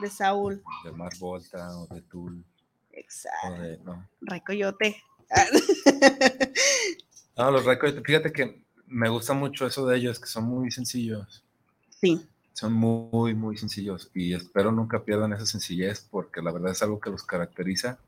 [0.00, 0.62] De Saúl.
[0.84, 2.44] De Mar Volta o de Tool
[2.92, 3.48] Exacto.
[3.48, 3.78] o de...
[3.78, 5.02] No, Ray Coyote.
[7.36, 11.44] no los Records, fíjate que me gusta mucho eso de ellos, que son muy sencillos.
[12.00, 12.26] Sí.
[12.52, 17.00] Son muy, muy sencillos y espero nunca pierdan esa sencillez porque la verdad es algo
[17.00, 17.98] que los caracteriza,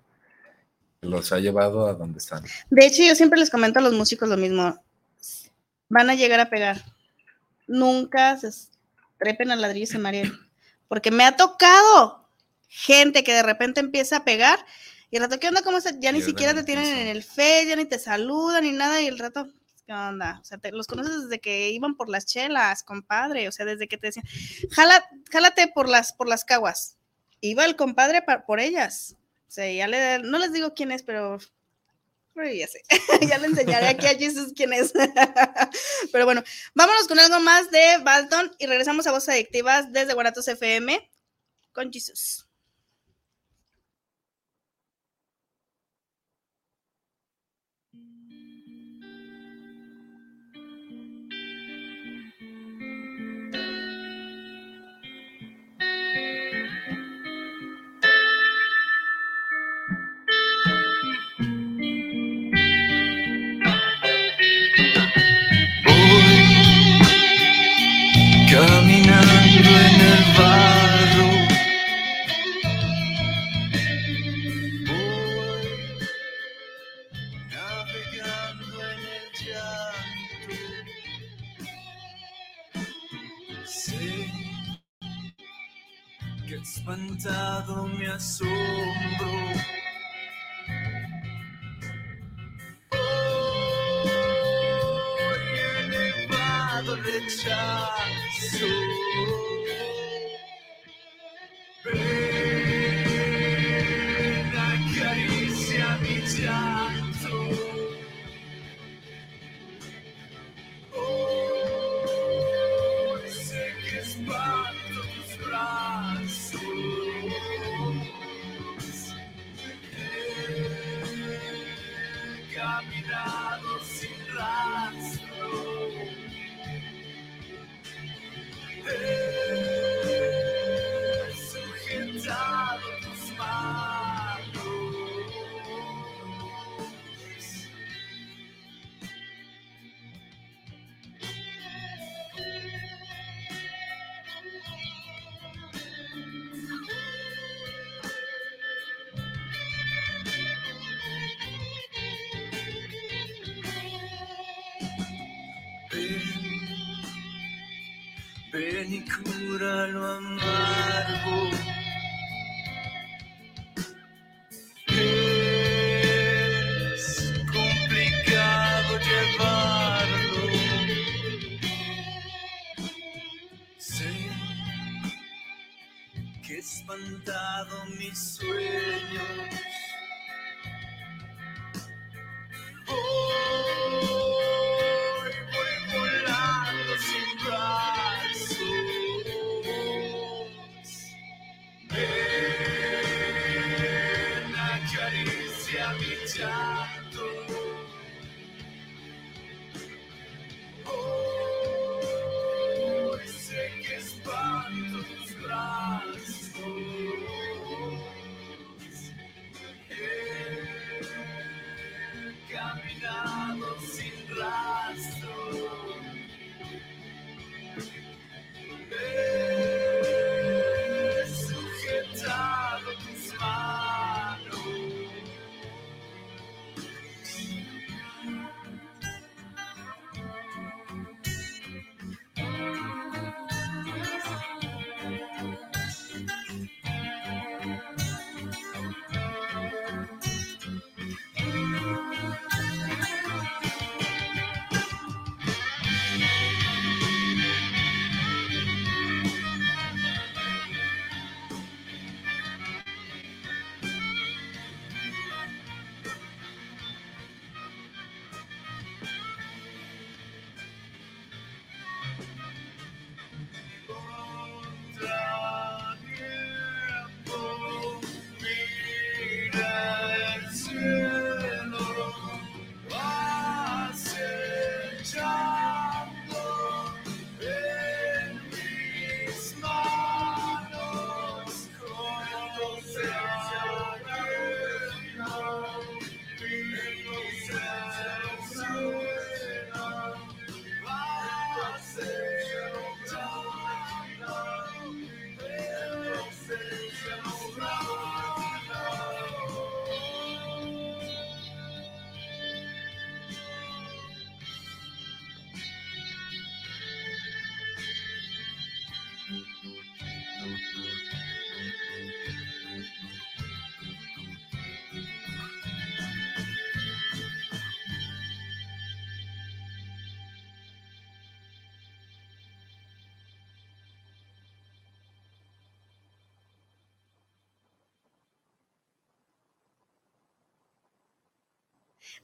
[1.03, 2.45] los ha llevado a donde están.
[2.71, 4.83] De hecho, yo siempre les comento a los músicos lo mismo.
[5.89, 6.85] Van a llegar a pegar.
[7.67, 8.51] Nunca se
[9.19, 10.33] trepen al ladrillo y se mareen.
[10.89, 12.29] Porque me ha tocado
[12.69, 14.59] gente que de repente empieza a pegar
[15.11, 15.63] y el rato, ¿qué onda?
[15.63, 15.79] ¿Cómo?
[16.01, 19.07] Ya ni siquiera te tienen en el fe, ya ni te saludan ni nada y
[19.07, 19.49] el rato,
[19.87, 20.39] ¿qué onda?
[20.43, 23.49] O sea, te- los conoces desde que iban por las chelas, compadre.
[23.49, 24.27] O sea, desde que te decían,
[24.71, 26.97] Jala, jálate por las, por las caguas.
[27.41, 29.17] Iba el compadre pa- por ellas.
[29.49, 31.39] Sea, ya le, no les digo quién es, pero
[32.39, 32.83] pero ya sé,
[33.29, 34.93] ya le enseñaré aquí a Jesus quién es.
[36.13, 40.47] Pero bueno, vámonos con algo más de Balton y regresamos a Voces Adictivas desde Guanatos
[40.47, 41.11] FM
[41.73, 42.48] con Jesus.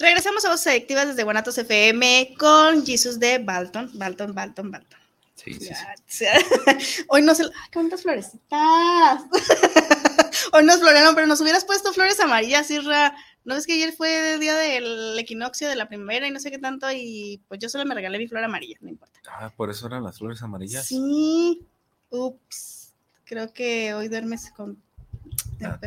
[0.04, 5.00] Regresamos a Voces Adictivas desde Guanatos FM con Jesus de Balton, Balton, Balton, Balton.
[5.34, 5.58] Sí,
[6.06, 6.26] sí.
[7.08, 7.44] Hoy no se...
[7.44, 9.22] ¡Ay, qué bonitas florecitas!
[10.52, 13.16] Hoy nos florearon, pero nos hubieras puesto flores amarillas, Irra.
[13.46, 16.50] ¿No ves que ayer fue el día del equinoccio de la primavera y no sé
[16.50, 16.86] qué tanto?
[16.92, 19.18] Y pues yo solo me regalé mi flor amarilla, no importa.
[19.26, 20.84] Ah, por eso eran las flores amarillas.
[20.84, 21.62] Sí.
[22.10, 22.92] Ups.
[23.24, 24.76] Creo que hoy duermes con
[25.60, 25.80] el Ah.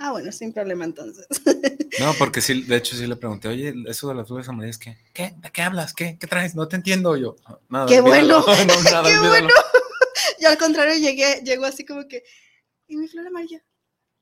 [0.00, 1.26] Ah, bueno, sin problema entonces.
[2.00, 4.96] No, porque sí, de hecho sí le pregunté, oye, eso de las flores amarillas, ¿qué?
[5.12, 5.34] ¿Qué?
[5.38, 5.92] ¿De qué hablas?
[5.94, 6.16] ¿Qué?
[6.18, 6.54] ¿Qué traes?
[6.54, 7.36] No te entiendo yo.
[7.68, 8.42] Nada, ¡Qué olvídalo.
[8.44, 8.64] bueno!
[8.66, 9.28] No, nada, ¡Qué olvídalo.
[9.28, 9.48] bueno!
[10.40, 12.22] Yo al contrario llegué, llegó así como que,
[12.86, 13.62] ¿y mi flor amarilla?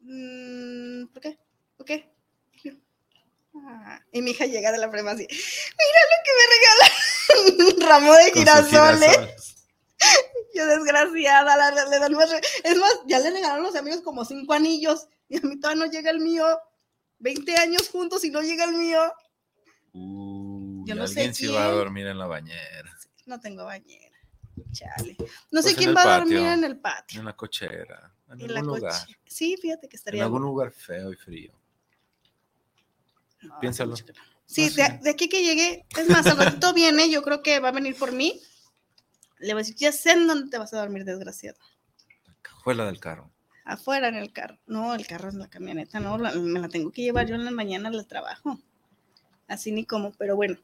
[0.00, 1.38] Mm, ¿Por qué?
[1.76, 2.10] ¿Por qué?
[3.54, 4.00] "Ah".
[4.12, 8.14] Y mi hija llega de la prema así, mira lo que me regala, un ramo
[8.14, 9.00] de girasoles.
[9.10, 9.56] girasoles.
[10.54, 15.06] Yo desgraciada, la- más re- Es más, ya le regalaron los amigos como cinco anillos
[15.28, 16.44] y a mí todavía no llega el mío.
[17.18, 19.00] 20 años juntos y no llega el mío.
[19.92, 21.76] Uy, Yo no sé alguien sí va a quién.
[21.78, 22.96] dormir en la bañera,
[23.26, 24.16] No tengo bañera.
[24.72, 25.16] Chale.
[25.50, 27.20] No sé Pues en quién va a dormir en el patio.
[27.20, 28.86] en la cochera, en En la algún coche.
[28.86, 30.52] lugar, Sí, fíjate que en estaría algún bueno.
[30.52, 31.52] lugar feo y frío.
[33.42, 33.90] No, piénsalo.
[33.92, 33.96] no.
[34.46, 34.98] Sí, de, sé.
[35.02, 37.96] de aquí que llegue, es más, al ratito viene, yo creo que va a venir
[37.96, 38.40] por mí.
[39.38, 41.58] Le voy a decir, ya sé en dónde te vas a dormir, desgraciado.
[42.26, 43.30] La cajuela del carro.
[43.66, 44.56] Afuera en el carro.
[44.66, 47.44] No, el carro es la camioneta, no, la- me la tengo que llevar yo en
[47.44, 48.58] la mañana al trabajo.
[49.48, 50.56] Así ni como, pero bueno,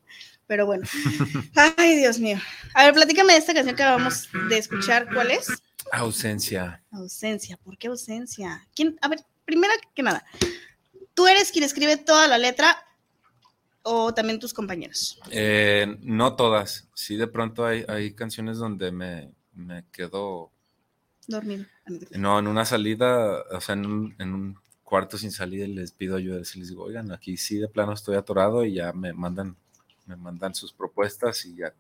[0.46, 0.84] pero bueno.
[1.76, 2.38] Ay, Dios mío.
[2.74, 5.06] A ver, platícame de esta canción que acabamos de escuchar.
[5.12, 5.48] ¿Cuál es?
[5.92, 6.82] Ausencia.
[6.92, 7.56] Ausencia.
[7.58, 8.66] ¿Por qué ausencia?
[8.74, 8.96] ¿Quién?
[9.02, 10.24] A ver, primero que nada,
[11.14, 12.76] ¿tú eres quien escribe toda la letra
[13.82, 15.18] o también tus compañeros?
[15.30, 16.88] Eh, no todas.
[16.94, 20.51] Sí, de pronto hay, hay canciones donde me, me quedo,
[21.32, 21.66] Dormido.
[22.12, 24.56] no, en una salida, o sea, en un, en un
[24.92, 26.38] cuarto sin salida les pido ayuda.
[26.38, 29.56] Les digo, oigan, aquí sí de plano estoy atorado y ya me mandan,
[30.06, 31.72] me mandan sus propuestas y ya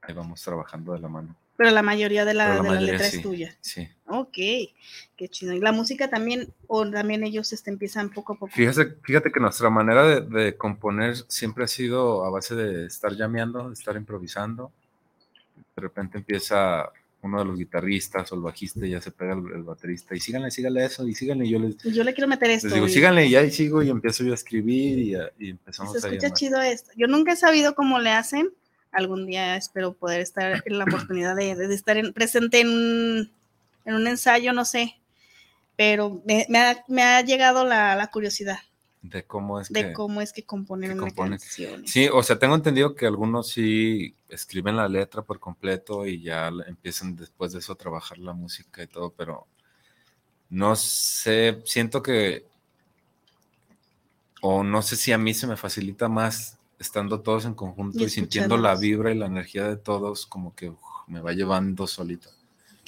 [0.00, 1.36] ahí vamos trabajando de la mano.
[1.58, 3.16] Pero la mayoría de la, la de la mayoría letra sí.
[3.16, 3.56] es tuya.
[3.60, 3.88] Sí.
[4.06, 4.38] Ok,
[5.16, 5.52] qué chido.
[5.52, 8.52] ¿Y la música también, o también ellos este, empiezan poco a poco?
[8.52, 13.12] Fíjate, fíjate que nuestra manera de, de componer siempre ha sido a base de estar
[13.12, 14.72] llameando, de estar improvisando.
[15.76, 19.62] De repente empieza uno de los guitarristas o el bajista ya se pega el, el
[19.64, 21.46] baterista y síganle, síganle eso y síganle.
[21.46, 22.68] Y yo les, Yo le quiero meter esto.
[22.68, 25.50] les digo, y- síganle y ahí sigo y empiezo yo a escribir y, a- y
[25.50, 26.90] empezamos se a escucha chido esto.
[26.96, 28.50] Yo nunca he sabido cómo le hacen.
[28.92, 33.30] Algún día espero poder estar en la oportunidad de, de estar en- presente en un,
[33.84, 34.94] en un ensayo, no sé.
[35.76, 38.58] Pero me, me ha, me ha llegado la, la curiosidad
[39.02, 39.92] de cómo es de que...
[39.92, 41.38] cómo es que componen que una componen.
[41.38, 41.86] canción.
[41.86, 46.48] Sí, o sea, tengo entendido que algunos sí escriben la letra por completo y ya
[46.66, 49.46] empiezan después de eso a trabajar la música y todo, pero
[50.50, 52.46] no sé, siento que,
[54.40, 58.04] o no sé si a mí se me facilita más estando todos en conjunto Y
[58.04, 61.86] y, sintiendo la vibra y la energía de todos, como que uf, me va llevando
[61.86, 62.30] solito.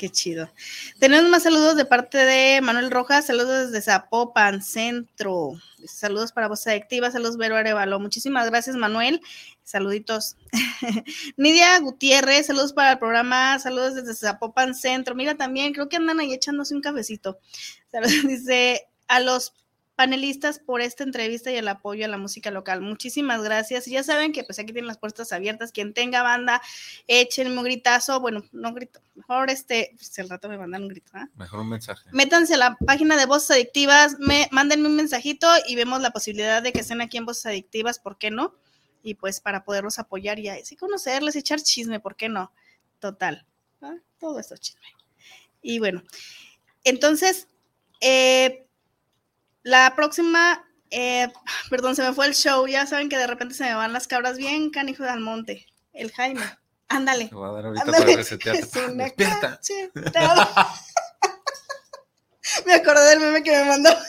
[0.00, 0.50] Qué chido.
[0.98, 5.60] Tenemos más saludos de parte de Manuel Rojas, saludos desde Zapopan, Centro.
[5.86, 8.00] Saludos para Voz Adictiva, saludos Vero Arevalo.
[8.00, 9.20] Muchísimas gracias, Manuel.
[9.62, 10.38] Saluditos.
[11.36, 15.14] Nidia Gutiérrez, saludos para el programa, saludos desde Zapopan, Centro.
[15.14, 17.38] Mira también, creo que andan ahí echándose un cafecito.
[18.26, 19.52] Dice a los
[20.00, 22.80] panelistas por esta entrevista y el apoyo a la música local.
[22.80, 23.86] Muchísimas gracias.
[23.86, 25.72] Y ya saben que pues aquí tienen las puertas abiertas.
[25.72, 26.62] Quien tenga banda,
[27.06, 28.18] échenme un gritazo.
[28.18, 29.02] Bueno, no grito.
[29.14, 31.12] Mejor este, pues el rato me mandan un grito.
[31.12, 31.28] ¿ah?
[31.34, 32.08] Mejor un mensaje.
[32.12, 36.62] Métanse a la página de Voces Adictivas, me, mándenme un mensajito y vemos la posibilidad
[36.62, 38.54] de que estén aquí en Voces Adictivas, ¿por qué no?
[39.02, 42.54] Y pues para poderlos apoyar y así conocerles, echar chisme, ¿por qué no?
[43.00, 43.44] Total.
[44.18, 44.80] Todo esto chisme.
[45.60, 46.02] Y bueno,
[46.84, 47.48] entonces,
[48.00, 48.66] eh,
[49.62, 51.28] la próxima, eh,
[51.68, 54.06] perdón, se me fue el show, ya saben que de repente se me van las
[54.08, 55.66] cabras bien canijo al monte.
[55.92, 56.44] El Jaime,
[56.88, 57.28] ándale.
[57.28, 58.92] Te voy a dar ahorita Ándale, para resetearte.
[58.94, 59.60] Despierta.
[62.66, 63.90] me acordé del meme que me mandó.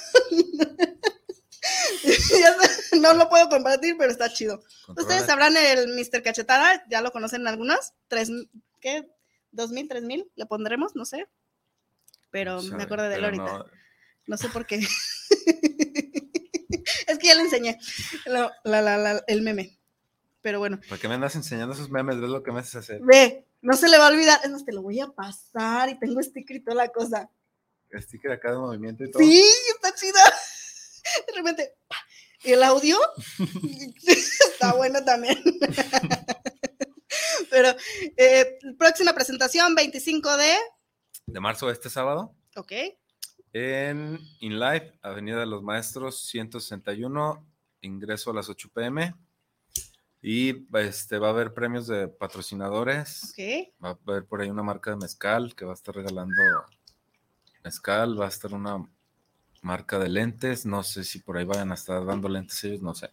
[3.00, 4.64] No lo puedo compartir, pero está chido.
[4.88, 6.24] Ustedes sabrán el Mr.
[6.24, 7.94] Cachetada, ya lo conocen algunos.
[8.08, 8.30] Tres,
[8.80, 9.08] ¿Qué?
[9.52, 10.30] ¿Dos mil, tres mil?
[10.36, 11.28] Le pondremos, no sé.
[12.32, 13.44] Pero me Sabe, acordé de él ahorita.
[13.44, 13.66] no,
[14.28, 14.80] No sé por qué.
[17.08, 17.78] es que ya le enseñé
[18.26, 19.78] la- la- la- el meme.
[20.42, 22.20] Pero bueno, ¿Por qué me andas enseñando esos memes?
[22.20, 23.00] ¿Ves lo que me haces hacer?
[23.04, 24.40] ve, no se le va a olvidar.
[24.44, 27.30] Es más, te lo voy a pasar y tengo sticker y toda la cosa.
[27.94, 29.22] Sticker acá de movimiento y todo.
[29.22, 29.44] Sí,
[29.76, 30.20] está chida.
[31.28, 31.74] De repente,
[32.44, 32.98] y el audio
[34.52, 35.38] está bueno también.
[37.50, 37.76] Pero
[38.18, 40.56] eh, próxima presentación, 25 de.
[41.28, 42.34] De marzo este sábado.
[42.56, 42.72] Ok.
[43.54, 47.46] En InLive, Avenida de los Maestros 161,
[47.82, 49.14] ingreso a las 8 pm.
[50.22, 53.32] Y este, va a haber premios de patrocinadores.
[53.32, 53.74] Ok.
[53.84, 56.36] Va a haber por ahí una marca de mezcal que va a estar regalando
[57.64, 58.20] mezcal.
[58.20, 58.88] Va a estar una
[59.62, 60.66] marca de lentes.
[60.66, 63.10] No sé si por ahí vayan a estar dando lentes ellos, no sé.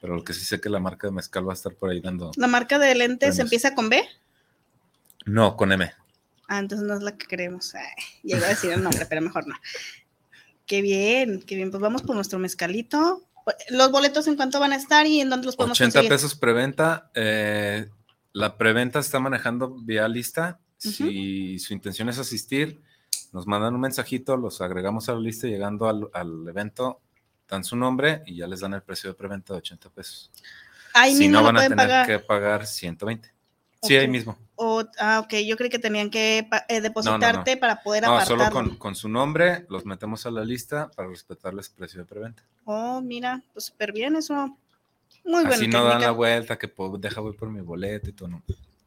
[0.00, 2.00] Pero lo que sí sé que la marca de mezcal va a estar por ahí
[2.00, 2.32] dando.
[2.36, 3.38] La marca de lentes Premios.
[3.38, 4.02] empieza con B.
[5.26, 5.92] No, con M.
[6.48, 7.74] Ah, entonces no es la que queremos.
[7.74, 7.84] Ay,
[8.24, 9.54] ya iba a decir el nombre, pero mejor no.
[10.66, 11.70] Qué bien, qué bien.
[11.70, 13.22] Pues vamos por nuestro mezcalito.
[13.70, 16.10] Los boletos en cuánto van a estar y en dónde los podemos 80 conseguir.
[16.10, 17.10] pesos preventa.
[17.14, 17.88] eh,
[18.32, 20.60] la preventa está manejando vía lista.
[20.76, 22.82] Si su intención es asistir,
[23.32, 27.00] nos mandan un mensajito, los agregamos a la lista y llegando al, al evento,
[27.48, 30.30] dan su nombre y ya les dan el precio de preventa de 80 pesos.
[30.94, 32.06] Ahí si mismo no, van a tener pagar.
[32.06, 33.34] que pagar 120.
[33.82, 34.36] Sí, ahí mismo.
[34.56, 38.44] O, ah, ok, yo creí que tenían que pa- eh, depositarte para poder No, apartarlo.
[38.44, 42.06] solo con, con su nombre los metemos a la lista para respetarles el precio de
[42.06, 42.42] preventa.
[42.64, 44.56] Oh, mira, pues súper bien eso.
[45.24, 48.12] Muy buena Así no dan la vuelta, que po- deja voy por mi boleto y
[48.12, 48.28] todo.
[48.28, 48.42] No.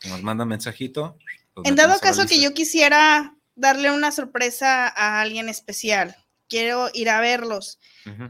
[0.10, 1.18] Nos mandan mensajito.
[1.64, 6.16] En dado caso que yo quisiera darle una sorpresa a alguien especial,
[6.50, 7.80] quiero ir a verlos,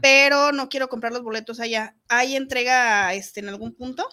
[0.00, 1.96] pero no quiero comprar los boletos allá.
[2.08, 4.06] ¿Hay entrega este, en algún punto?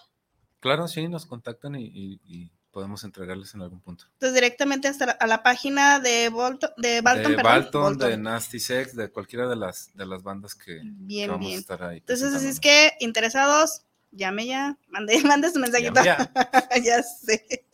[0.60, 4.04] Claro, sí, nos contactan y, y- y podemos entregarles en algún punto.
[4.12, 7.52] Entonces directamente hasta la, a la página de, Bolton, de Balton, de perdón.
[7.52, 8.10] Balton, Bolton.
[8.10, 11.30] de Nasty Sex, de cualquiera de las, de las bandas que, vamos bien.
[11.32, 11.98] a estar ahí.
[11.98, 13.82] Entonces, así es que interesados,
[14.12, 16.02] Llame ya, mande, mande su mensajito.
[16.04, 16.30] Ya.
[16.84, 17.64] ya sé.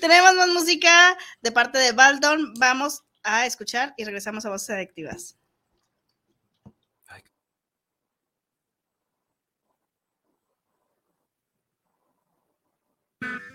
[0.00, 2.54] Tenemos más música de parte de Baldon.
[2.58, 5.36] Vamos a escuchar y regresamos a Voces Adictivas.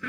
[0.01, 0.07] Y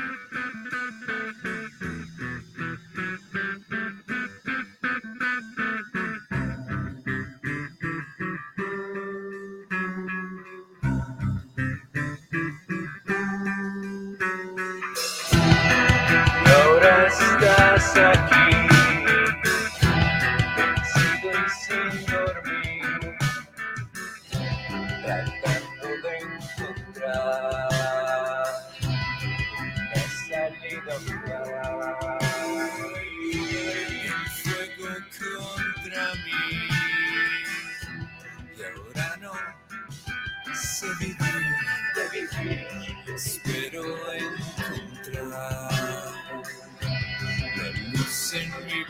[16.49, 17.97] ahora estás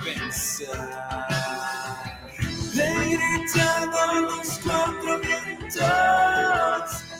[0.03, 1.27] pensar.
[2.73, 5.83] Le he gritado a los cuatro vientos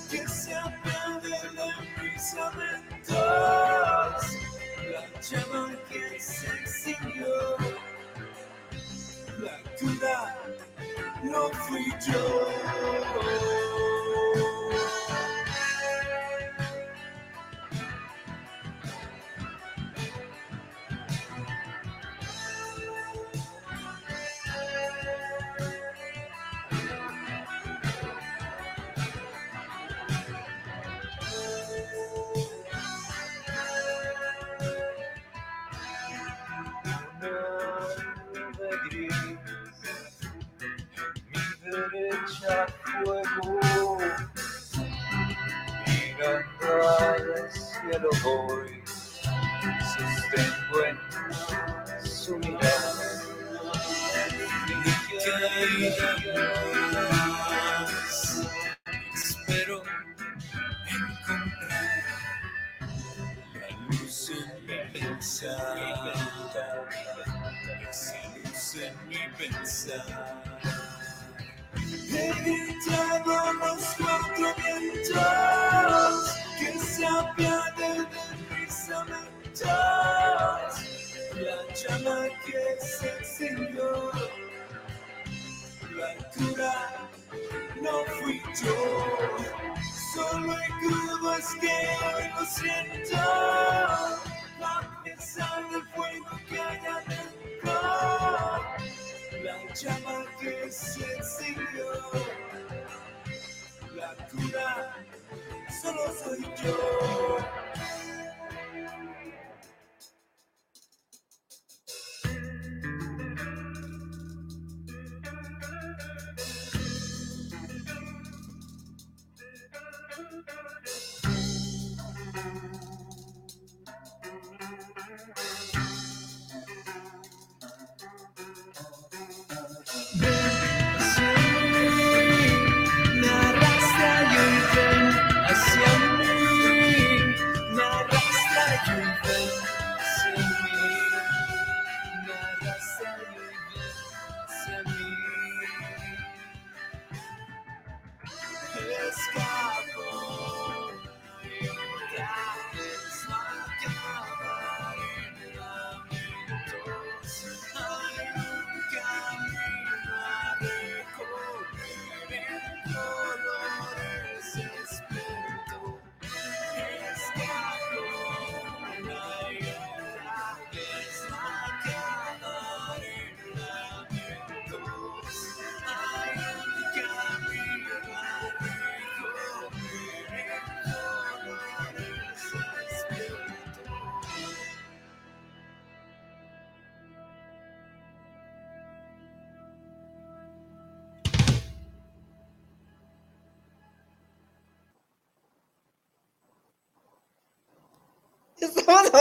[0.09, 1.67] que se apiaden de
[2.01, 3.17] mis lamentos.
[4.91, 7.57] La llama que se extinguió,
[9.39, 10.17] la cura
[11.23, 13.72] no fui yo.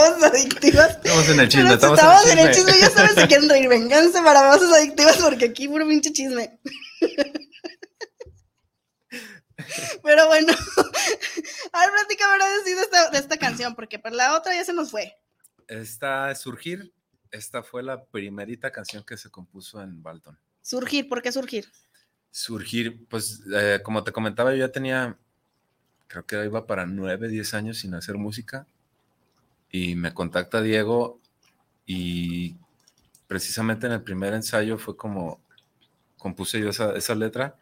[0.09, 0.89] Voces adictivas.
[0.91, 2.71] Estamos en el chisme, Pero estamos, estamos en el chisme.
[2.79, 3.69] Ya sabes si quieren reír.
[3.69, 6.59] Venganse para voces adictivas porque aquí puro pinche chisme.
[10.03, 10.53] Pero bueno,
[11.71, 14.65] a ver, platícame ahora sí de esta, de esta canción, porque para la otra ya
[14.65, 15.15] se nos fue.
[15.67, 16.93] Esta es Surgir.
[17.31, 20.37] Esta fue la primerita canción que se compuso en Balton.
[20.61, 21.71] Surgir, ¿por qué surgir?
[22.29, 25.17] Surgir, pues eh, como te comentaba, yo ya tenía
[26.07, 28.67] creo que iba para nueve, diez años sin hacer música.
[29.73, 31.19] Y me contacta Diego
[31.87, 32.55] y
[33.27, 35.41] precisamente en el primer ensayo fue como
[36.17, 37.57] compuse yo esa, esa letra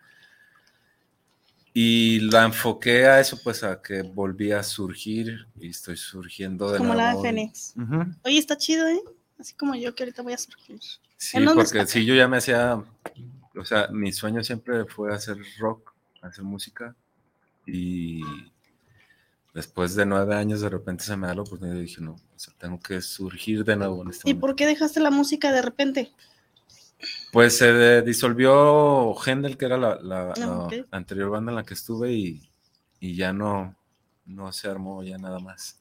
[1.74, 6.80] y la enfoqué a eso, pues a que volví a surgir y estoy surgiendo de
[6.80, 7.24] Como la de nuevo.
[7.24, 7.74] Fénix.
[7.78, 8.14] Ujú.
[8.26, 9.02] Oye, está chido, ¿eh?
[9.40, 10.82] Así como yo que ahorita voy a surgir.
[11.16, 12.84] Sí, ¿En dónde porque sí, yo ya me hacía,
[13.56, 16.94] o sea, mi sueño siempre fue hacer rock, hacer música.
[17.66, 18.22] Y
[19.54, 22.40] después de nueve años de repente se me da la oportunidad y dije, no, o
[22.40, 24.48] sea, tengo que surgir de nuevo en este ¿Y momento.
[24.48, 26.12] por qué dejaste la música de repente?
[27.32, 31.74] Pues se disolvió Händel, que era la, la- Ah, la anterior banda en la que
[31.74, 32.50] estuve y,
[33.00, 33.76] y ya no,
[34.26, 35.80] no se armó ya nada más.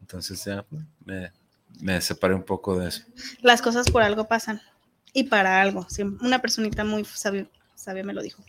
[0.00, 0.64] Entonces ya
[1.04, 1.32] me,
[1.80, 3.02] me separé un poco de eso.
[3.40, 4.60] Las cosas por algo pasan.
[5.12, 5.86] Y para algo.
[6.20, 8.44] Una personita muy sabia, sabia me lo dijo.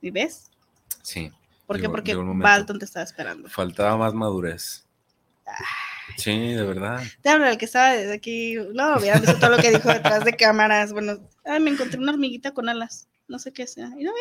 [0.00, 0.50] ¿Y ves?
[1.02, 1.30] Sí.
[1.66, 1.88] ¿Por qué?
[1.88, 2.14] Porque.
[2.14, 3.48] Balton te estaba esperando.
[3.48, 4.86] Faltaba más madurez.
[6.16, 7.02] Sí, de verdad.
[7.22, 8.56] Te hablo el que estaba desde aquí.
[8.74, 10.92] No, hubieran visto todo lo que dijo detrás de cámaras.
[10.92, 13.08] Bueno, ay, me encontré una hormiguita con alas.
[13.26, 13.90] No sé qué sea.
[13.98, 14.20] ¿Y no ve?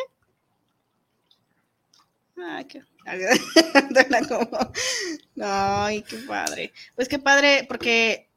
[2.45, 2.83] Ay, qué.
[5.41, 6.73] Ay, qué padre.
[6.95, 8.29] Pues qué padre, porque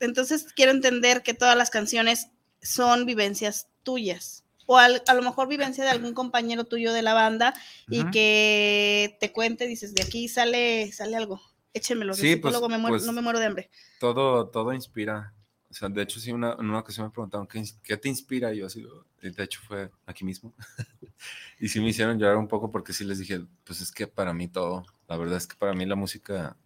[0.00, 2.28] entonces quiero entender que todas las canciones
[2.62, 4.43] son vivencias tuyas.
[4.66, 7.54] O al- a lo mejor vivencia de algún compañero tuyo de la banda
[7.88, 11.40] y que te cuente, dices, de aquí sale, sale algo.
[11.72, 13.70] Échemelo, Sí, pues- luego me muero- pues- no me muero de hambre.
[13.98, 15.34] Todo, todo inspira.
[15.70, 18.54] O sea, de hecho, sí, una, en una ocasión me preguntaron, ¿qué, qué te inspira?
[18.54, 18.86] Y yo así,
[19.20, 20.54] de hecho fue aquí mismo.
[21.58, 24.32] y sí me hicieron llorar un poco porque sí les dije, pues es que para
[24.32, 26.56] mí todo, la verdad es que para mí la música,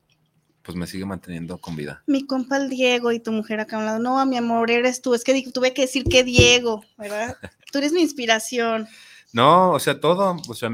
[0.63, 2.03] pues me sigue manteniendo con vida.
[2.07, 3.99] Mi compa el Diego y tu mujer acá a un lado.
[3.99, 5.15] No, mi amor, eres tú.
[5.15, 7.37] Es que tuve que decir que Diego, ¿verdad?
[7.73, 8.87] Tú eres mi inspiración.
[9.33, 10.71] No, o sea, todo, o sea,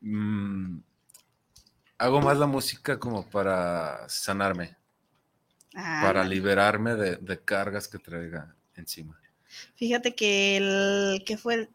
[0.00, 0.78] mm,
[1.98, 4.76] hago más la música como para sanarme,
[5.76, 9.18] Ah, para liberarme de, de cargas que traiga encima.
[9.76, 11.68] Fíjate que el que fue el,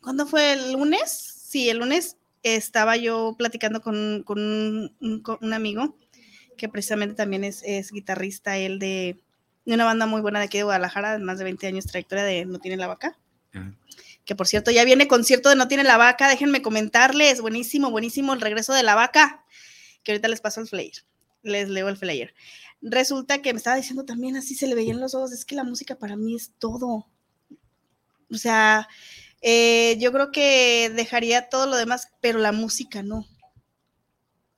[0.00, 1.10] ¿cuándo fue el lunes?
[1.10, 5.96] Sí, el lunes estaba yo platicando con, con un, un co- un amigo
[6.56, 9.20] que precisamente también es, es guitarrista, él de,
[9.64, 12.44] de una banda muy buena de aquí de Guadalajara, más de 20 años trayectoria de
[12.44, 13.18] No Tiene la Vaca.
[14.24, 18.32] Que por cierto, ya viene concierto de No Tiene la Vaca, déjenme comentarles, buenísimo, buenísimo
[18.32, 19.44] el regreso de la vaca,
[20.02, 21.04] que ahorita les paso el flyer,
[21.42, 22.34] les leo el flyer.
[22.80, 25.64] Resulta que me estaba diciendo también, así se le veían los ojos, es que la
[25.64, 27.06] música para mí es todo.
[28.30, 28.88] O sea,
[29.40, 33.26] eh, yo creo que dejaría todo lo demás, pero la música no.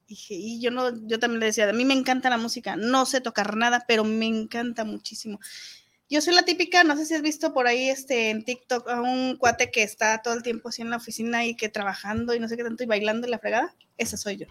[0.09, 3.21] Y yo no, yo también le decía, a mí me encanta la música, no sé
[3.21, 5.41] tocar nada, pero me encanta muchísimo.
[6.09, 9.01] Yo soy la típica, no sé si has visto por ahí este en TikTok a
[9.01, 12.39] un cuate que está todo el tiempo así en la oficina y que trabajando y
[12.39, 13.75] no sé qué tanto y bailando y la fregada.
[13.99, 14.47] Esa soy yo.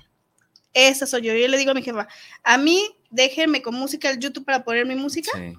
[0.73, 1.33] Esa soy yo.
[1.33, 2.09] Yo le digo a mi jefa,
[2.43, 5.31] a mí déjenme con música el YouTube para poner mi música.
[5.33, 5.53] Sí.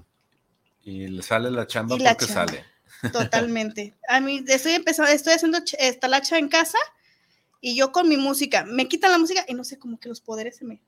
[0.84, 2.46] Y le sale la chamba Y la porque chamba.
[2.52, 2.64] sale.
[3.12, 3.94] Totalmente.
[4.08, 6.78] A mí estoy empezando, estoy haciendo ch- talacha en casa
[7.66, 8.64] y yo con mi música.
[8.64, 10.80] Me quitan la música y no sé, como que los poderes se me.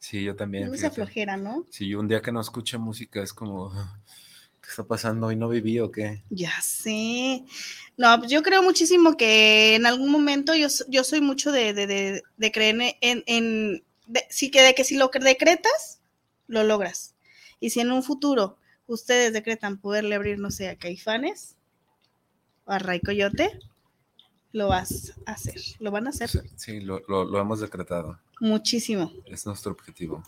[0.00, 0.64] Sí, yo también.
[0.64, 0.94] No se fíjate.
[0.96, 1.64] flojera, ¿no?
[1.70, 3.96] Yo un día que no escuche música es como, "Ah,
[4.60, 5.28] ¿qué está pasando?
[5.28, 6.24] ¿Hoy no viví o qué?
[6.30, 7.44] Ya sé.
[7.96, 11.86] No, pues yo creo muchísimo que en algún momento yo, yo soy mucho de, de,
[11.86, 13.84] de, de creer en, en
[14.28, 16.00] sí que de que si lo decretas,
[16.48, 17.14] lo logras.
[17.60, 21.54] Y si en un futuro ustedes decretan poderle abrir, no sé, a Caifanes
[22.64, 23.60] o a Ray Coyote,
[24.52, 28.18] lo vas a hacer, lo van a hacer Sí, sí, lo, lo- lo hemos decretado.
[28.40, 29.12] muchísimo.
[29.26, 30.22] Es nuestro objetivo.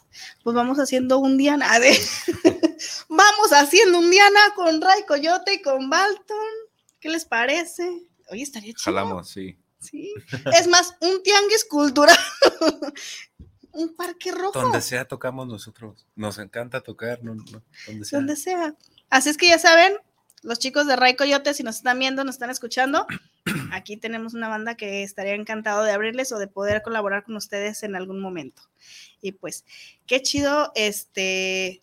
[0.45, 1.69] Pues vamos haciendo un Diana,
[3.09, 6.37] vamos haciendo un Diana con Ray Coyote y con Balton.
[7.01, 8.03] ¿Qué les parece?
[8.31, 8.85] Oye, estaría chido.
[8.85, 9.57] Jalamos, sí.
[9.81, 10.13] Sí.
[10.59, 12.17] Es más, un tianguis cultural.
[13.73, 14.61] un parque rojo.
[14.61, 16.07] Donde sea tocamos nosotros.
[16.17, 18.19] Nos encanta tocar, no, no, donde sea.
[18.19, 18.75] Donde sea.
[19.11, 19.95] Así es que ya saben,
[20.43, 23.07] los chicos de Ray Coyote, si nos están viendo, nos están escuchando,
[23.73, 27.83] aquí tenemos una banda que estaría encantado de abrirles o de poder colaborar con ustedes
[27.83, 28.63] en algún momento.
[29.21, 29.65] Y pues,
[30.07, 31.83] qué chido, este,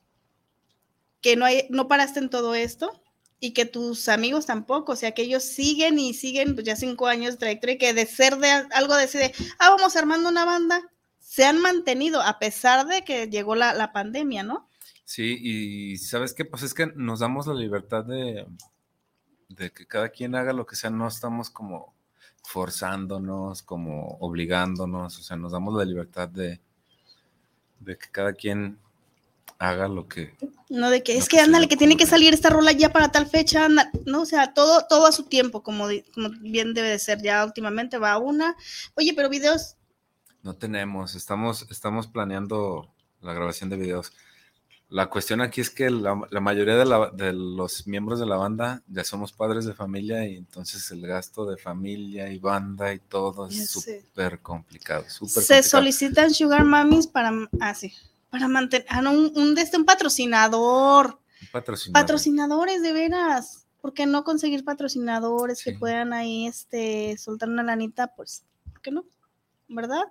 [1.22, 3.02] que no, no paraste en todo esto
[3.40, 7.08] y que tus amigos tampoco, o sea, que ellos siguen y siguen pues, ya cinco
[7.08, 10.30] años de trayectoria y que de ser de algo de ese de, ah, vamos armando
[10.30, 10.82] una banda,
[11.20, 14.70] se han mantenido a pesar de que llegó la, la pandemia, ¿no?
[15.04, 16.46] Sí, y ¿sabes qué?
[16.46, 18.48] Pues es que nos damos la libertad de,
[19.50, 21.94] de que cada quien haga lo que sea, no estamos como
[22.44, 26.62] forzándonos, como obligándonos, o sea, nos damos la libertad de,
[27.80, 28.78] de que cada quien
[29.58, 30.36] haga lo que...
[30.70, 33.12] No de que es que que ándale, que tiene que salir esta rola ya para
[33.12, 36.90] tal fecha, anda- no, o sea, todo, todo a su tiempo, como, como bien debe
[36.90, 37.22] de ser.
[37.22, 38.56] Ya últimamente va una.
[38.96, 39.76] Oye, pero videos,
[40.44, 44.12] No tenemos, estamos, estamos planeando la grabación de videos.
[44.90, 48.36] La cuestión aquí es que la, la mayoría de, la- de los miembros de la
[48.38, 53.00] banda ya somos padres de familia y entonces el gasto de familia y banda y
[53.00, 55.04] todo es súper complicado.
[55.10, 55.64] Se complicado.
[55.64, 57.94] solicitan sugar mummies para, ah, sí,
[58.30, 61.20] para mantener, ah, no, un, un, este, un patrocinador.
[61.94, 63.66] Patrocinadores, de veras.
[63.82, 68.14] ¿Por qué no conseguir patrocinadores que puedan ahí este, soltar una lanita?
[68.16, 69.06] Pues, ¿por qué no?
[69.68, 70.04] ¿Verdad?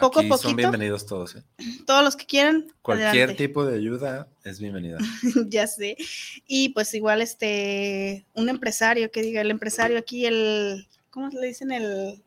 [0.00, 1.36] Poco Aquí a son poquito, bienvenidos todos.
[1.36, 1.42] ¿eh?
[1.86, 2.66] todos los que quieran.
[2.82, 3.46] Cualquier adelante.
[3.46, 4.98] tipo de ayuda es bienvenida.
[5.48, 5.96] ya sé.
[6.46, 11.70] Y pues igual este, un empresario que diga, el empresario aquí, el, ¿cómo le dicen?
[11.70, 12.22] El,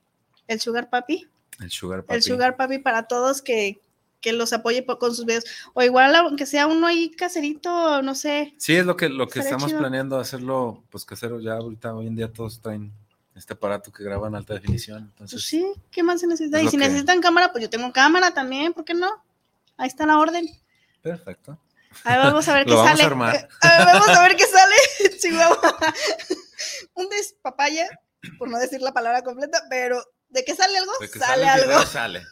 [0.47, 1.27] el sugar papi.
[1.59, 2.15] El sugar papi.
[2.15, 3.79] El sugar papi para todos que,
[4.21, 5.45] que los apoye po- con sus videos.
[5.73, 8.53] O igual, aunque sea uno ahí caserito, no sé.
[8.57, 9.79] Sí, es lo que, lo que estamos chido.
[9.79, 11.39] planeando hacerlo, pues casero.
[11.39, 12.91] Ya ahorita, hoy en día todos traen
[13.37, 15.03] este aparato que graba en alta definición.
[15.11, 16.57] Entonces, Pues sí, ¿qué más se necesita?
[16.59, 19.09] es Y si que- necesitan cámara, pues yo tengo cámara también, ¿por qué no?
[19.77, 20.47] Ahí está la orden.
[21.01, 21.59] perfecto.
[22.03, 23.03] A ver, vamos a ver qué vamos sale.
[23.03, 23.35] a armar.
[23.35, 24.75] Eh, a ver, vamos a ver qué sale.
[25.19, 25.77] Chihuahua.
[26.95, 27.87] Un despapaya,
[28.37, 31.63] por no decir la palabra completa, pero de que sale algo, De que sale, sale
[31.63, 31.85] algo.
[31.85, 32.23] sale.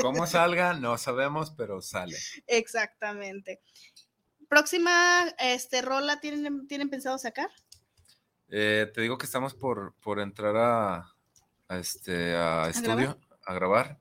[0.00, 2.16] Cómo salga, no sabemos, pero sale.
[2.46, 3.60] Exactamente.
[4.48, 7.50] Próxima este, rola, ¿tienen, ¿tienen pensado sacar?
[8.50, 11.12] Eh, te digo que estamos por, por entrar a,
[11.68, 13.98] a este, a estudio, a grabar.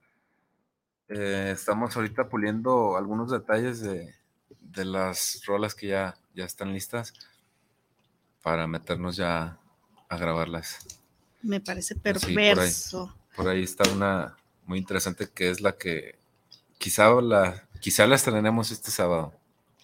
[1.10, 4.14] Eh, estamos ahorita puliendo algunos detalles de,
[4.60, 7.14] de las rolas que ya, ya están listas
[8.42, 9.58] para meternos ya
[10.10, 10.86] a grabarlas.
[11.42, 12.36] Me parece por ahí.
[12.36, 13.16] perverso.
[13.36, 16.18] Por ahí está una muy interesante que es la que
[16.78, 19.34] quizá la, quizá la estrenemos este sábado.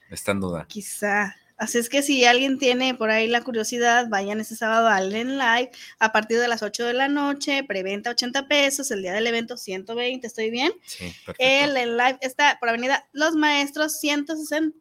[0.09, 0.65] Está en duda.
[0.67, 1.35] Quizá.
[1.63, 5.37] Así es que si alguien tiene por ahí la curiosidad, vayan este sábado al En
[5.37, 9.25] Live a partir de las 8 de la noche, preventa 80 pesos, el día del
[9.27, 10.73] evento 120, ¿estoy bien?
[10.85, 11.35] Sí, perfecto.
[11.39, 14.73] El En Live está por Avenida Los Maestros 161.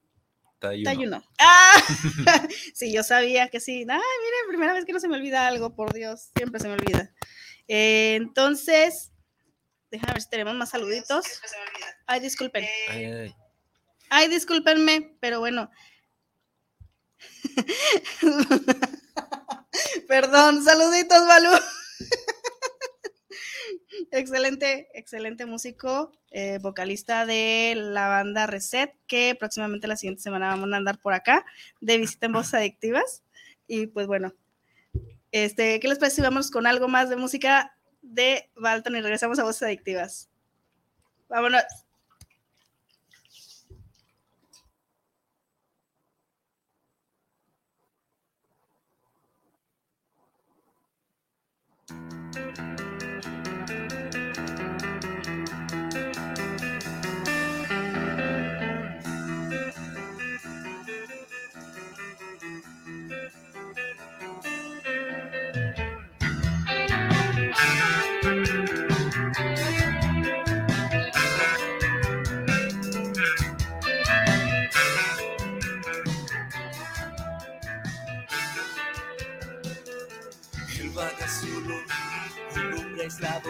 [0.55, 1.23] Está ahí uno.
[1.39, 1.73] ¡Ah!
[2.75, 3.83] sí, yo sabía que sí.
[3.83, 6.75] Ay, miren, primera vez que no se me olvida algo, por Dios, siempre se me
[6.75, 7.15] olvida.
[7.69, 9.13] Eh, entonces,
[9.93, 11.27] déjame ver si tenemos más saluditos.
[12.07, 12.65] Ay, disculpen.
[12.89, 13.35] Ay, ay, ay.
[14.11, 15.71] Ay, discúlpenme, pero bueno.
[20.09, 21.51] Perdón, saluditos, Balú.
[24.11, 30.73] excelente, excelente músico, eh, vocalista de la banda Reset, que próximamente la siguiente semana vamos
[30.73, 31.45] a andar por acá
[31.81, 33.23] de visita en Voces Adictivas.
[33.67, 34.35] Y pues bueno,
[35.31, 39.39] este, ¿qué les parece si vamos con algo más de música de Balton y regresamos
[39.39, 40.29] a Voces Adictivas?
[41.29, 41.63] Vámonos.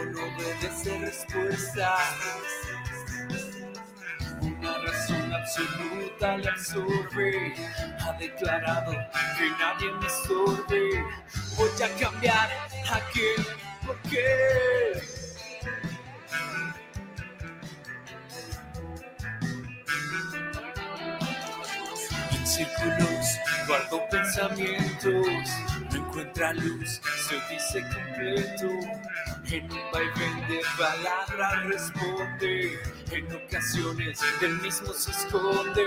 [0.07, 1.97] No obedece respuesta.
[4.41, 7.55] Una razón absoluta le absorbe.
[8.01, 8.93] Ha declarado
[9.39, 11.05] que nadie me estorbe.
[11.57, 12.51] Voy a cambiar
[12.91, 13.35] a qué,
[13.87, 14.93] por qué.
[22.33, 25.49] En círculos guardo pensamientos,
[25.93, 28.69] no encuentra luz, se dice completo.
[29.51, 32.79] En un vaivén de palabras responde,
[33.11, 35.85] en ocasiones del mismo se esconde.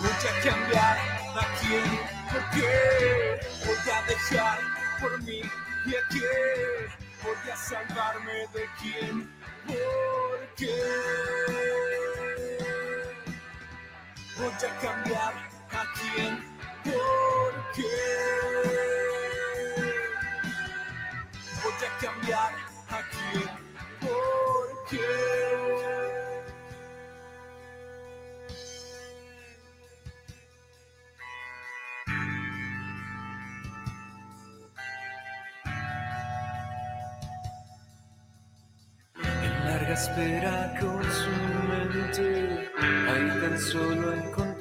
[0.00, 3.40] Voy a cambiar a quién, por qué.
[3.64, 4.58] Voy a dejar
[5.00, 5.40] por mí
[5.86, 7.04] y a quién.
[7.22, 9.30] Voy a salvarme de quién,
[9.66, 10.76] por qué.
[14.36, 15.34] Voy a cambiar
[15.70, 16.44] a quién,
[16.84, 18.73] por qué.
[22.04, 22.52] Cambiar
[22.90, 23.50] a quién,
[24.00, 24.98] por qué.
[39.42, 41.34] En larga espera con su
[41.70, 42.70] mente,
[43.08, 44.53] ahí tan solo encontró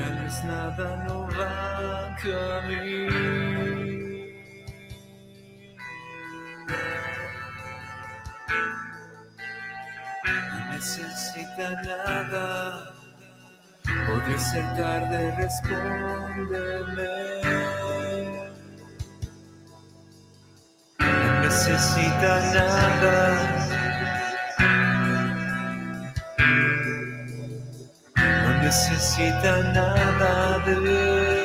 [0.00, 1.50] no nada, no va
[2.06, 2.16] a
[10.80, 12.94] necesita nada,
[14.06, 17.10] podría ser tarde, respóndeme.
[20.98, 23.59] No necesita nada.
[28.70, 31.39] Necesita nada de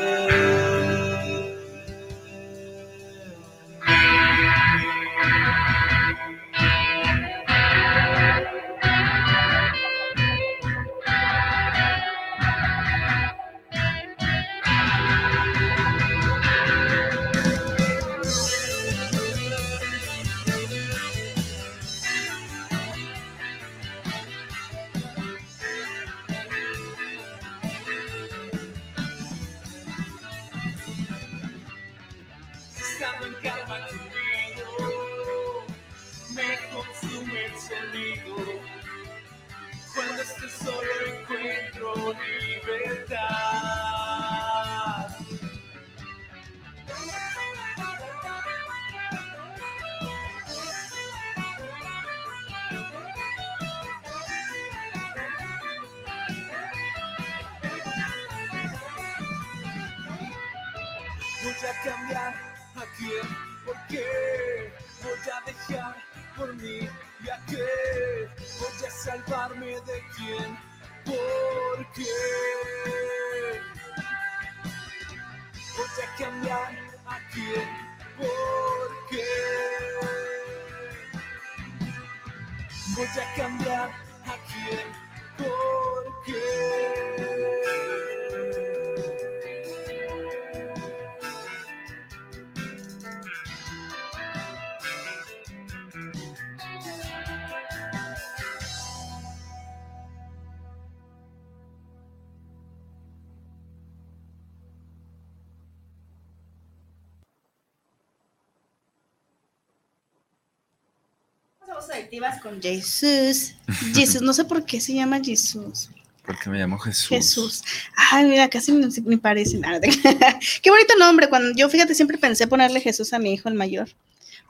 [112.06, 113.56] Somos adictivas con Jesús.
[113.93, 115.89] Jesús, no sé por qué se llama Jesús.
[116.24, 117.08] Porque me llamo Jesús.
[117.08, 117.64] Jesús.
[118.12, 119.80] Ay, mira, casi ni, ni parece nada.
[120.62, 121.30] Qué bonito nombre.
[121.30, 123.89] Cuando yo, fíjate, siempre pensé ponerle Jesús a mi hijo, el mayor.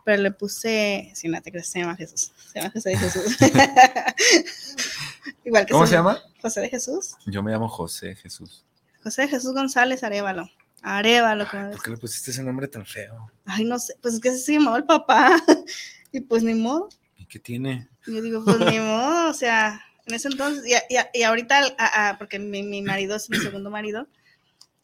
[0.03, 2.32] Pero le puse, si no te crees, se llama Jesús.
[2.51, 3.38] Se llama José de Jesús.
[5.45, 6.22] Igual que ¿Cómo se llama?
[6.41, 7.16] José de Jesús.
[7.26, 8.64] Yo me llamo José Jesús.
[9.03, 10.49] José de Jesús González Arevalo.
[10.82, 13.32] Arevalo, como ¿Por qué le pusiste ese nombre tan feo?
[13.45, 15.41] Ay, no sé, pues es que se llamaba el papá.
[16.12, 16.89] y pues ni modo.
[17.16, 17.88] ¿Y qué tiene?
[18.07, 22.18] Yo digo, pues ni modo, o sea, en ese entonces, y, y- y ahorita, a-
[22.18, 24.07] porque mi, mi marido es mi segundo marido,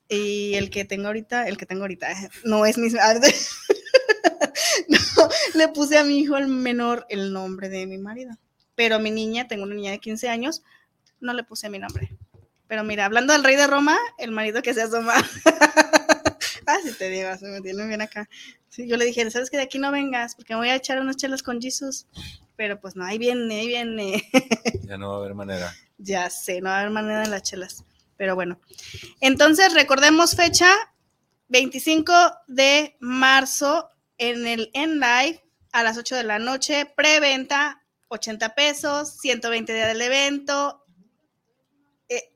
[0.10, 2.10] y el que tengo ahorita, el que tengo ahorita,
[2.44, 2.90] no es mi...
[4.88, 8.32] no, le puse a mi hijo el menor el nombre de mi marido,
[8.76, 10.64] pero a mi niña, tengo una niña de 15 años,
[11.20, 12.10] no le puse mi nombre.
[12.68, 15.14] Pero mira, hablando del rey de Roma, el marido que se asoma.
[16.84, 18.30] sí te digo, se me tiene bien acá.
[18.70, 20.36] Sí, yo le dije, ¿sabes que de aquí no vengas?
[20.36, 22.08] Porque me voy a echar unas chelas con Jesus.
[22.56, 24.30] Pero pues no, ahí viene, ahí viene.
[24.88, 25.74] Ya no va a haber manera.
[25.98, 27.84] ya sé, no va a haber manera de las chelas.
[28.18, 28.60] Pero bueno.
[29.20, 30.70] Entonces, recordemos fecha
[31.48, 32.14] 25
[32.48, 36.86] de marzo en el En Live a las 8 de la noche.
[36.96, 40.86] Preventa 80 pesos, 120 días del evento.
[42.10, 42.32] Eh,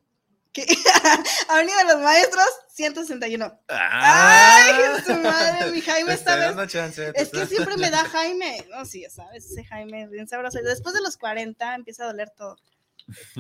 [0.54, 0.66] ¿qué?
[1.50, 3.59] Avenida de los Maestros, 161.
[3.69, 4.73] ¡Ay,
[5.05, 5.71] su madre!
[5.71, 7.13] Mi Jaime dando chance.
[7.13, 8.65] te es que siempre me da Jaime.
[8.69, 10.59] No, sí, ya sabes, ese Jaime bien sabroso.
[10.61, 12.57] Después de los 40 empieza a doler todo.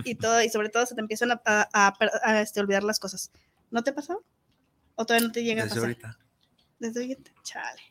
[0.05, 3.31] Y todo, y sobre todo se te empiezan a, a- a este, olvidar las cosas.
[3.71, 4.23] ¿No te ha pasado?
[4.95, 5.89] ¿O todavía no te llega a Desde pasar?
[5.89, 6.19] ahorita.
[6.79, 7.31] Desde ahorita.
[7.43, 7.81] Chale.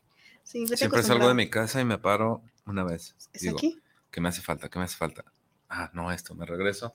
[0.45, 3.16] Sí, Siempre salgo de mi casa y me paro una vez.
[3.34, 3.82] ¿Es Digo, aquí?
[4.11, 4.70] ¿qué me hace falta?
[4.70, 5.24] ¿Qué me hace falta?
[5.68, 6.95] Ah, no, esto, me regreso.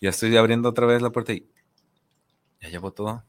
[0.00, 1.48] Ya estoy abriendo otra vez la puerta y
[2.60, 3.24] ya llevo todo.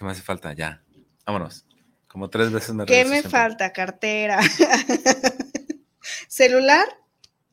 [0.00, 0.54] ¿Qué me hace falta?
[0.54, 0.82] Ya.
[1.26, 1.66] Vámonos.
[2.08, 3.30] Como tres veces me ¿Qué me siempre.
[3.32, 3.70] falta?
[3.70, 4.40] Cartera.
[6.26, 6.86] Celular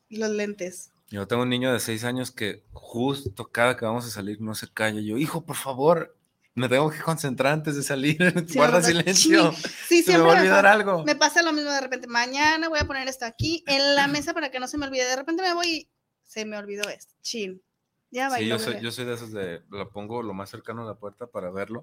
[0.08, 0.90] y los lentes.
[1.10, 4.54] Yo tengo un niño de seis años que justo cada que vamos a salir no
[4.54, 4.98] se calla.
[5.02, 6.16] Yo, hijo, por favor,
[6.54, 8.16] me tengo que concentrar antes de salir.
[8.48, 8.88] Sí, Guarda ¿verdad?
[8.88, 9.52] silencio.
[9.52, 10.72] Sí, sí, se me va a me olvidar pasa.
[10.74, 11.04] algo.
[11.04, 12.06] Me pasa lo mismo de repente.
[12.06, 15.04] Mañana voy a poner esto aquí en la mesa para que no se me olvide.
[15.04, 15.88] De repente me voy y
[16.24, 17.12] se me olvidó esto.
[17.20, 17.60] Chin.
[18.10, 20.82] Ya Sí, bailó, yo soy, yo soy de esos de, lo pongo lo más cercano
[20.82, 21.82] a la puerta para verlo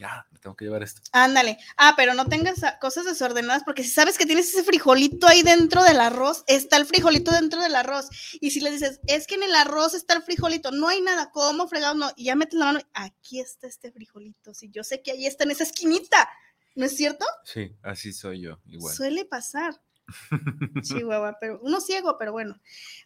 [0.00, 1.02] Ya, me tengo que llevar esto.
[1.12, 1.58] Ándale.
[1.76, 5.84] Ah, pero no tengas cosas desordenadas, porque si sabes que tienes ese frijolito ahí dentro
[5.84, 8.08] del arroz, está el frijolito dentro del arroz.
[8.40, 11.30] Y si le dices, es que en el arroz está el frijolito, no hay nada,
[11.30, 11.94] ¿cómo fregado?
[11.96, 14.54] No, y ya metes la mano, aquí está este frijolito.
[14.54, 16.30] Si yo sé que ahí está en esa esquinita,
[16.76, 17.26] ¿no es cierto?
[17.44, 18.96] Sí, así soy yo, igual.
[18.96, 19.82] Suele pasar.
[20.82, 22.58] Chihuahua, pero uno ciego, pero bueno.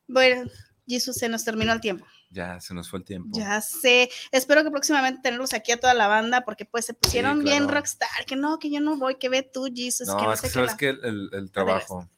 [0.07, 0.49] Bueno,
[0.87, 2.07] Jesús, se nos terminó el tiempo.
[2.35, 3.31] Ya se nos fue el tiempo.
[3.39, 4.11] Ya sé.
[4.33, 7.75] Espero que próximamente tenerlos aquí a toda la banda, porque pues se pusieron bien claro.
[7.79, 8.09] rockstar.
[8.27, 10.09] Que no, que yo no voy, que ve tú, Jesus.
[10.09, 12.09] que No, es que sabes la- que el, el- el trabajo.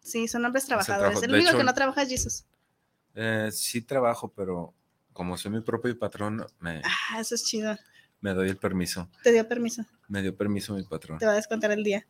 [0.00, 1.22] Sí, son hombres trabajadores.
[1.22, 2.44] El único hecho, que no trabaja es Jesus.
[3.14, 4.72] Eh, sí trabajo, pero
[5.12, 7.76] como soy mi propio patrón, me, Ah, eso es chido.
[8.22, 9.10] me doy el permiso.
[9.22, 9.84] Te dio permiso.
[10.08, 11.18] Me dio permiso mi patrón.
[11.18, 12.06] Te va a descontar el día.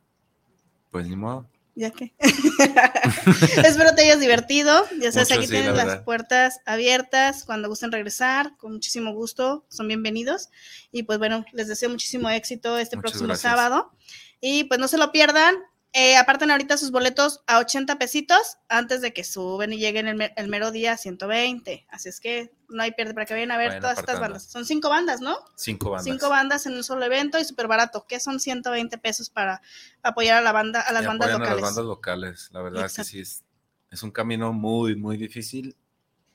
[0.92, 1.48] Pues ni modo.
[1.78, 2.12] ¿Ya qué?
[3.64, 4.84] Espero te hayas divertido.
[5.00, 7.44] Ya sabes, Mucho, aquí sí, tienes la las puertas abiertas.
[7.44, 10.50] Cuando gusten regresar, con muchísimo gusto, son bienvenidos.
[10.90, 13.52] Y pues bueno, les deseo muchísimo éxito este Muchas próximo gracias.
[13.52, 13.92] sábado.
[14.40, 15.54] Y pues no se lo pierdan.
[15.94, 20.16] Eh, aparten ahorita sus boletos a 80 pesitos antes de que suben y lleguen el,
[20.16, 21.86] me- el mero día a 120.
[21.88, 24.34] Así es que no hay pierde para que vayan a ver Vayan todas estas apartando.
[24.34, 24.52] bandas.
[24.52, 25.38] Son cinco bandas, ¿no?
[25.56, 26.04] Cinco bandas.
[26.04, 29.62] Cinco bandas en un solo evento y súper barato, que son 120 pesos para
[30.02, 31.62] apoyar a la banda, a las Y bandas apoyan a locales.
[31.62, 32.48] las bandas locales.
[32.52, 33.02] La verdad Exacto.
[33.02, 33.44] que sí es,
[33.90, 35.74] es un camino muy, muy difícil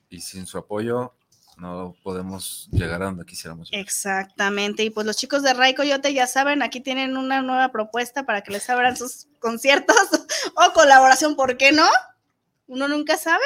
[0.10, 1.16] y sin su apoyo
[1.58, 3.70] no podemos llegar a donde quisiéramos.
[3.70, 3.84] llegar.
[3.84, 8.26] Exactamente, y pues los chicos de Ray Coyote ya saben, aquí tienen una nueva propuesta
[8.26, 9.96] para que les abran sus conciertos
[10.56, 11.88] o colaboración, ¿por qué no?
[12.68, 13.44] Uno nunca sabe,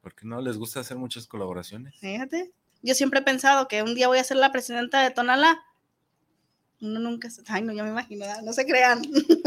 [0.00, 1.94] Porque no les gusta hacer muchas colaboraciones.
[2.00, 2.52] fíjate.
[2.84, 5.60] Yo siempre he pensado que un día voy a ser la presidenta de Tonalá.
[6.80, 7.28] Uno nunca.
[7.46, 9.02] Ay, no, ya me imagino, no se crean.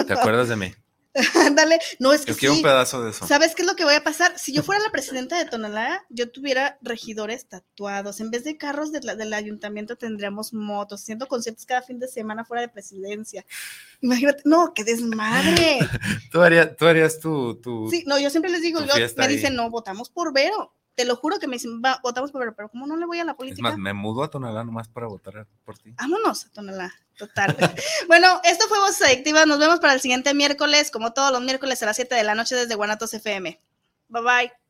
[0.07, 0.73] ¿Te acuerdas de mí?
[1.45, 2.59] Ándale, no, es que Yo quiero sí.
[2.59, 3.25] un pedazo de eso.
[3.25, 4.37] ¿Sabes qué es lo que voy a pasar?
[4.37, 8.19] Si yo fuera la presidenta de Tonalá, yo tuviera regidores tatuados.
[8.19, 12.07] En vez de carros de la- del ayuntamiento, tendríamos motos, haciendo conciertos cada fin de
[12.07, 13.45] semana fuera de presidencia.
[14.01, 15.79] Imagínate, no, qué desmadre.
[16.31, 19.35] Tú harías, tú harías tu, tu- Sí, no, yo siempre les digo, yo- me ahí.
[19.35, 20.73] dicen, no, votamos por Vero.
[20.95, 23.25] Te lo juro que me dicen, "Va, votamos por pero como no le voy a
[23.25, 25.91] la Es política, más, me mudo a Tonalá nomás para votar por ti.
[25.97, 26.93] vámonos a Tonalá.
[27.17, 27.47] Total.
[28.07, 29.45] bueno, esto fue Voces Adictivas.
[29.45, 32.35] Nos vemos para el siguiente miércoles, como todos los miércoles a las 7 de la
[32.35, 33.59] noche desde Guanatos FM.
[34.09, 34.64] Bye bye.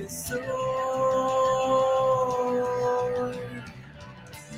[0.00, 0.40] Volveré, aquí estoy.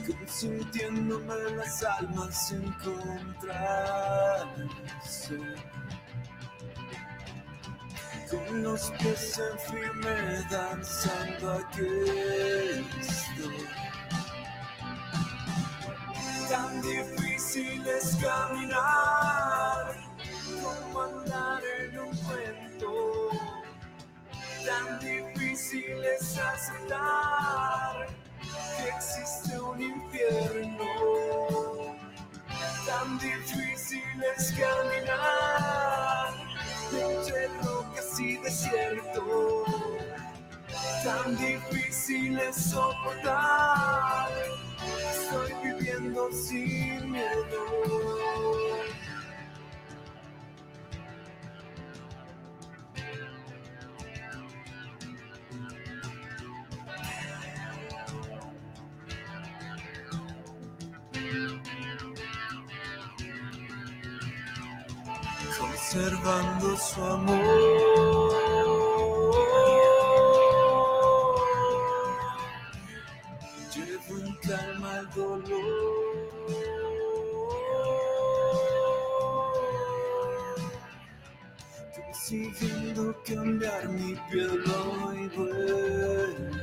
[0.06, 3.48] Como sintiéndome las almas encontrarse.
[8.30, 11.92] Con los pies en firme danzando aquí
[13.00, 13.68] estoy.
[16.48, 19.11] Tan difícil es caminar
[24.64, 28.06] Tan difícil es aceptar
[28.76, 30.86] que existe un infierno.
[32.86, 36.34] Tan difícil es caminar
[36.92, 39.64] entre rocas y desierto.
[41.02, 44.28] Tan difícil es soportar.
[45.10, 48.81] Estoy viviendo sin miedo.
[65.92, 68.32] Conservando su amor.
[73.74, 76.32] Llevo en calma el dolor.
[82.08, 86.62] Decidiendo cambiar mi piel hoy vuelvo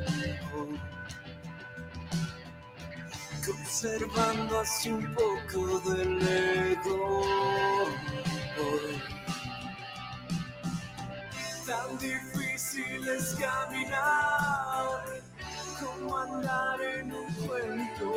[3.46, 7.59] conservando así un poco del ego.
[12.00, 15.04] Difícil es caminar
[15.80, 18.14] como andar en un cuento.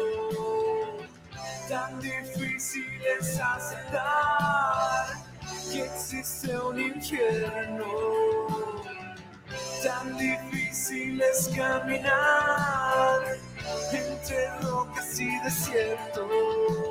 [1.68, 5.06] Tan difícil es aceptar
[5.70, 7.84] que existe un infierno.
[9.82, 13.36] Tan difícil es caminar
[13.92, 16.72] entre rocas y desiertos.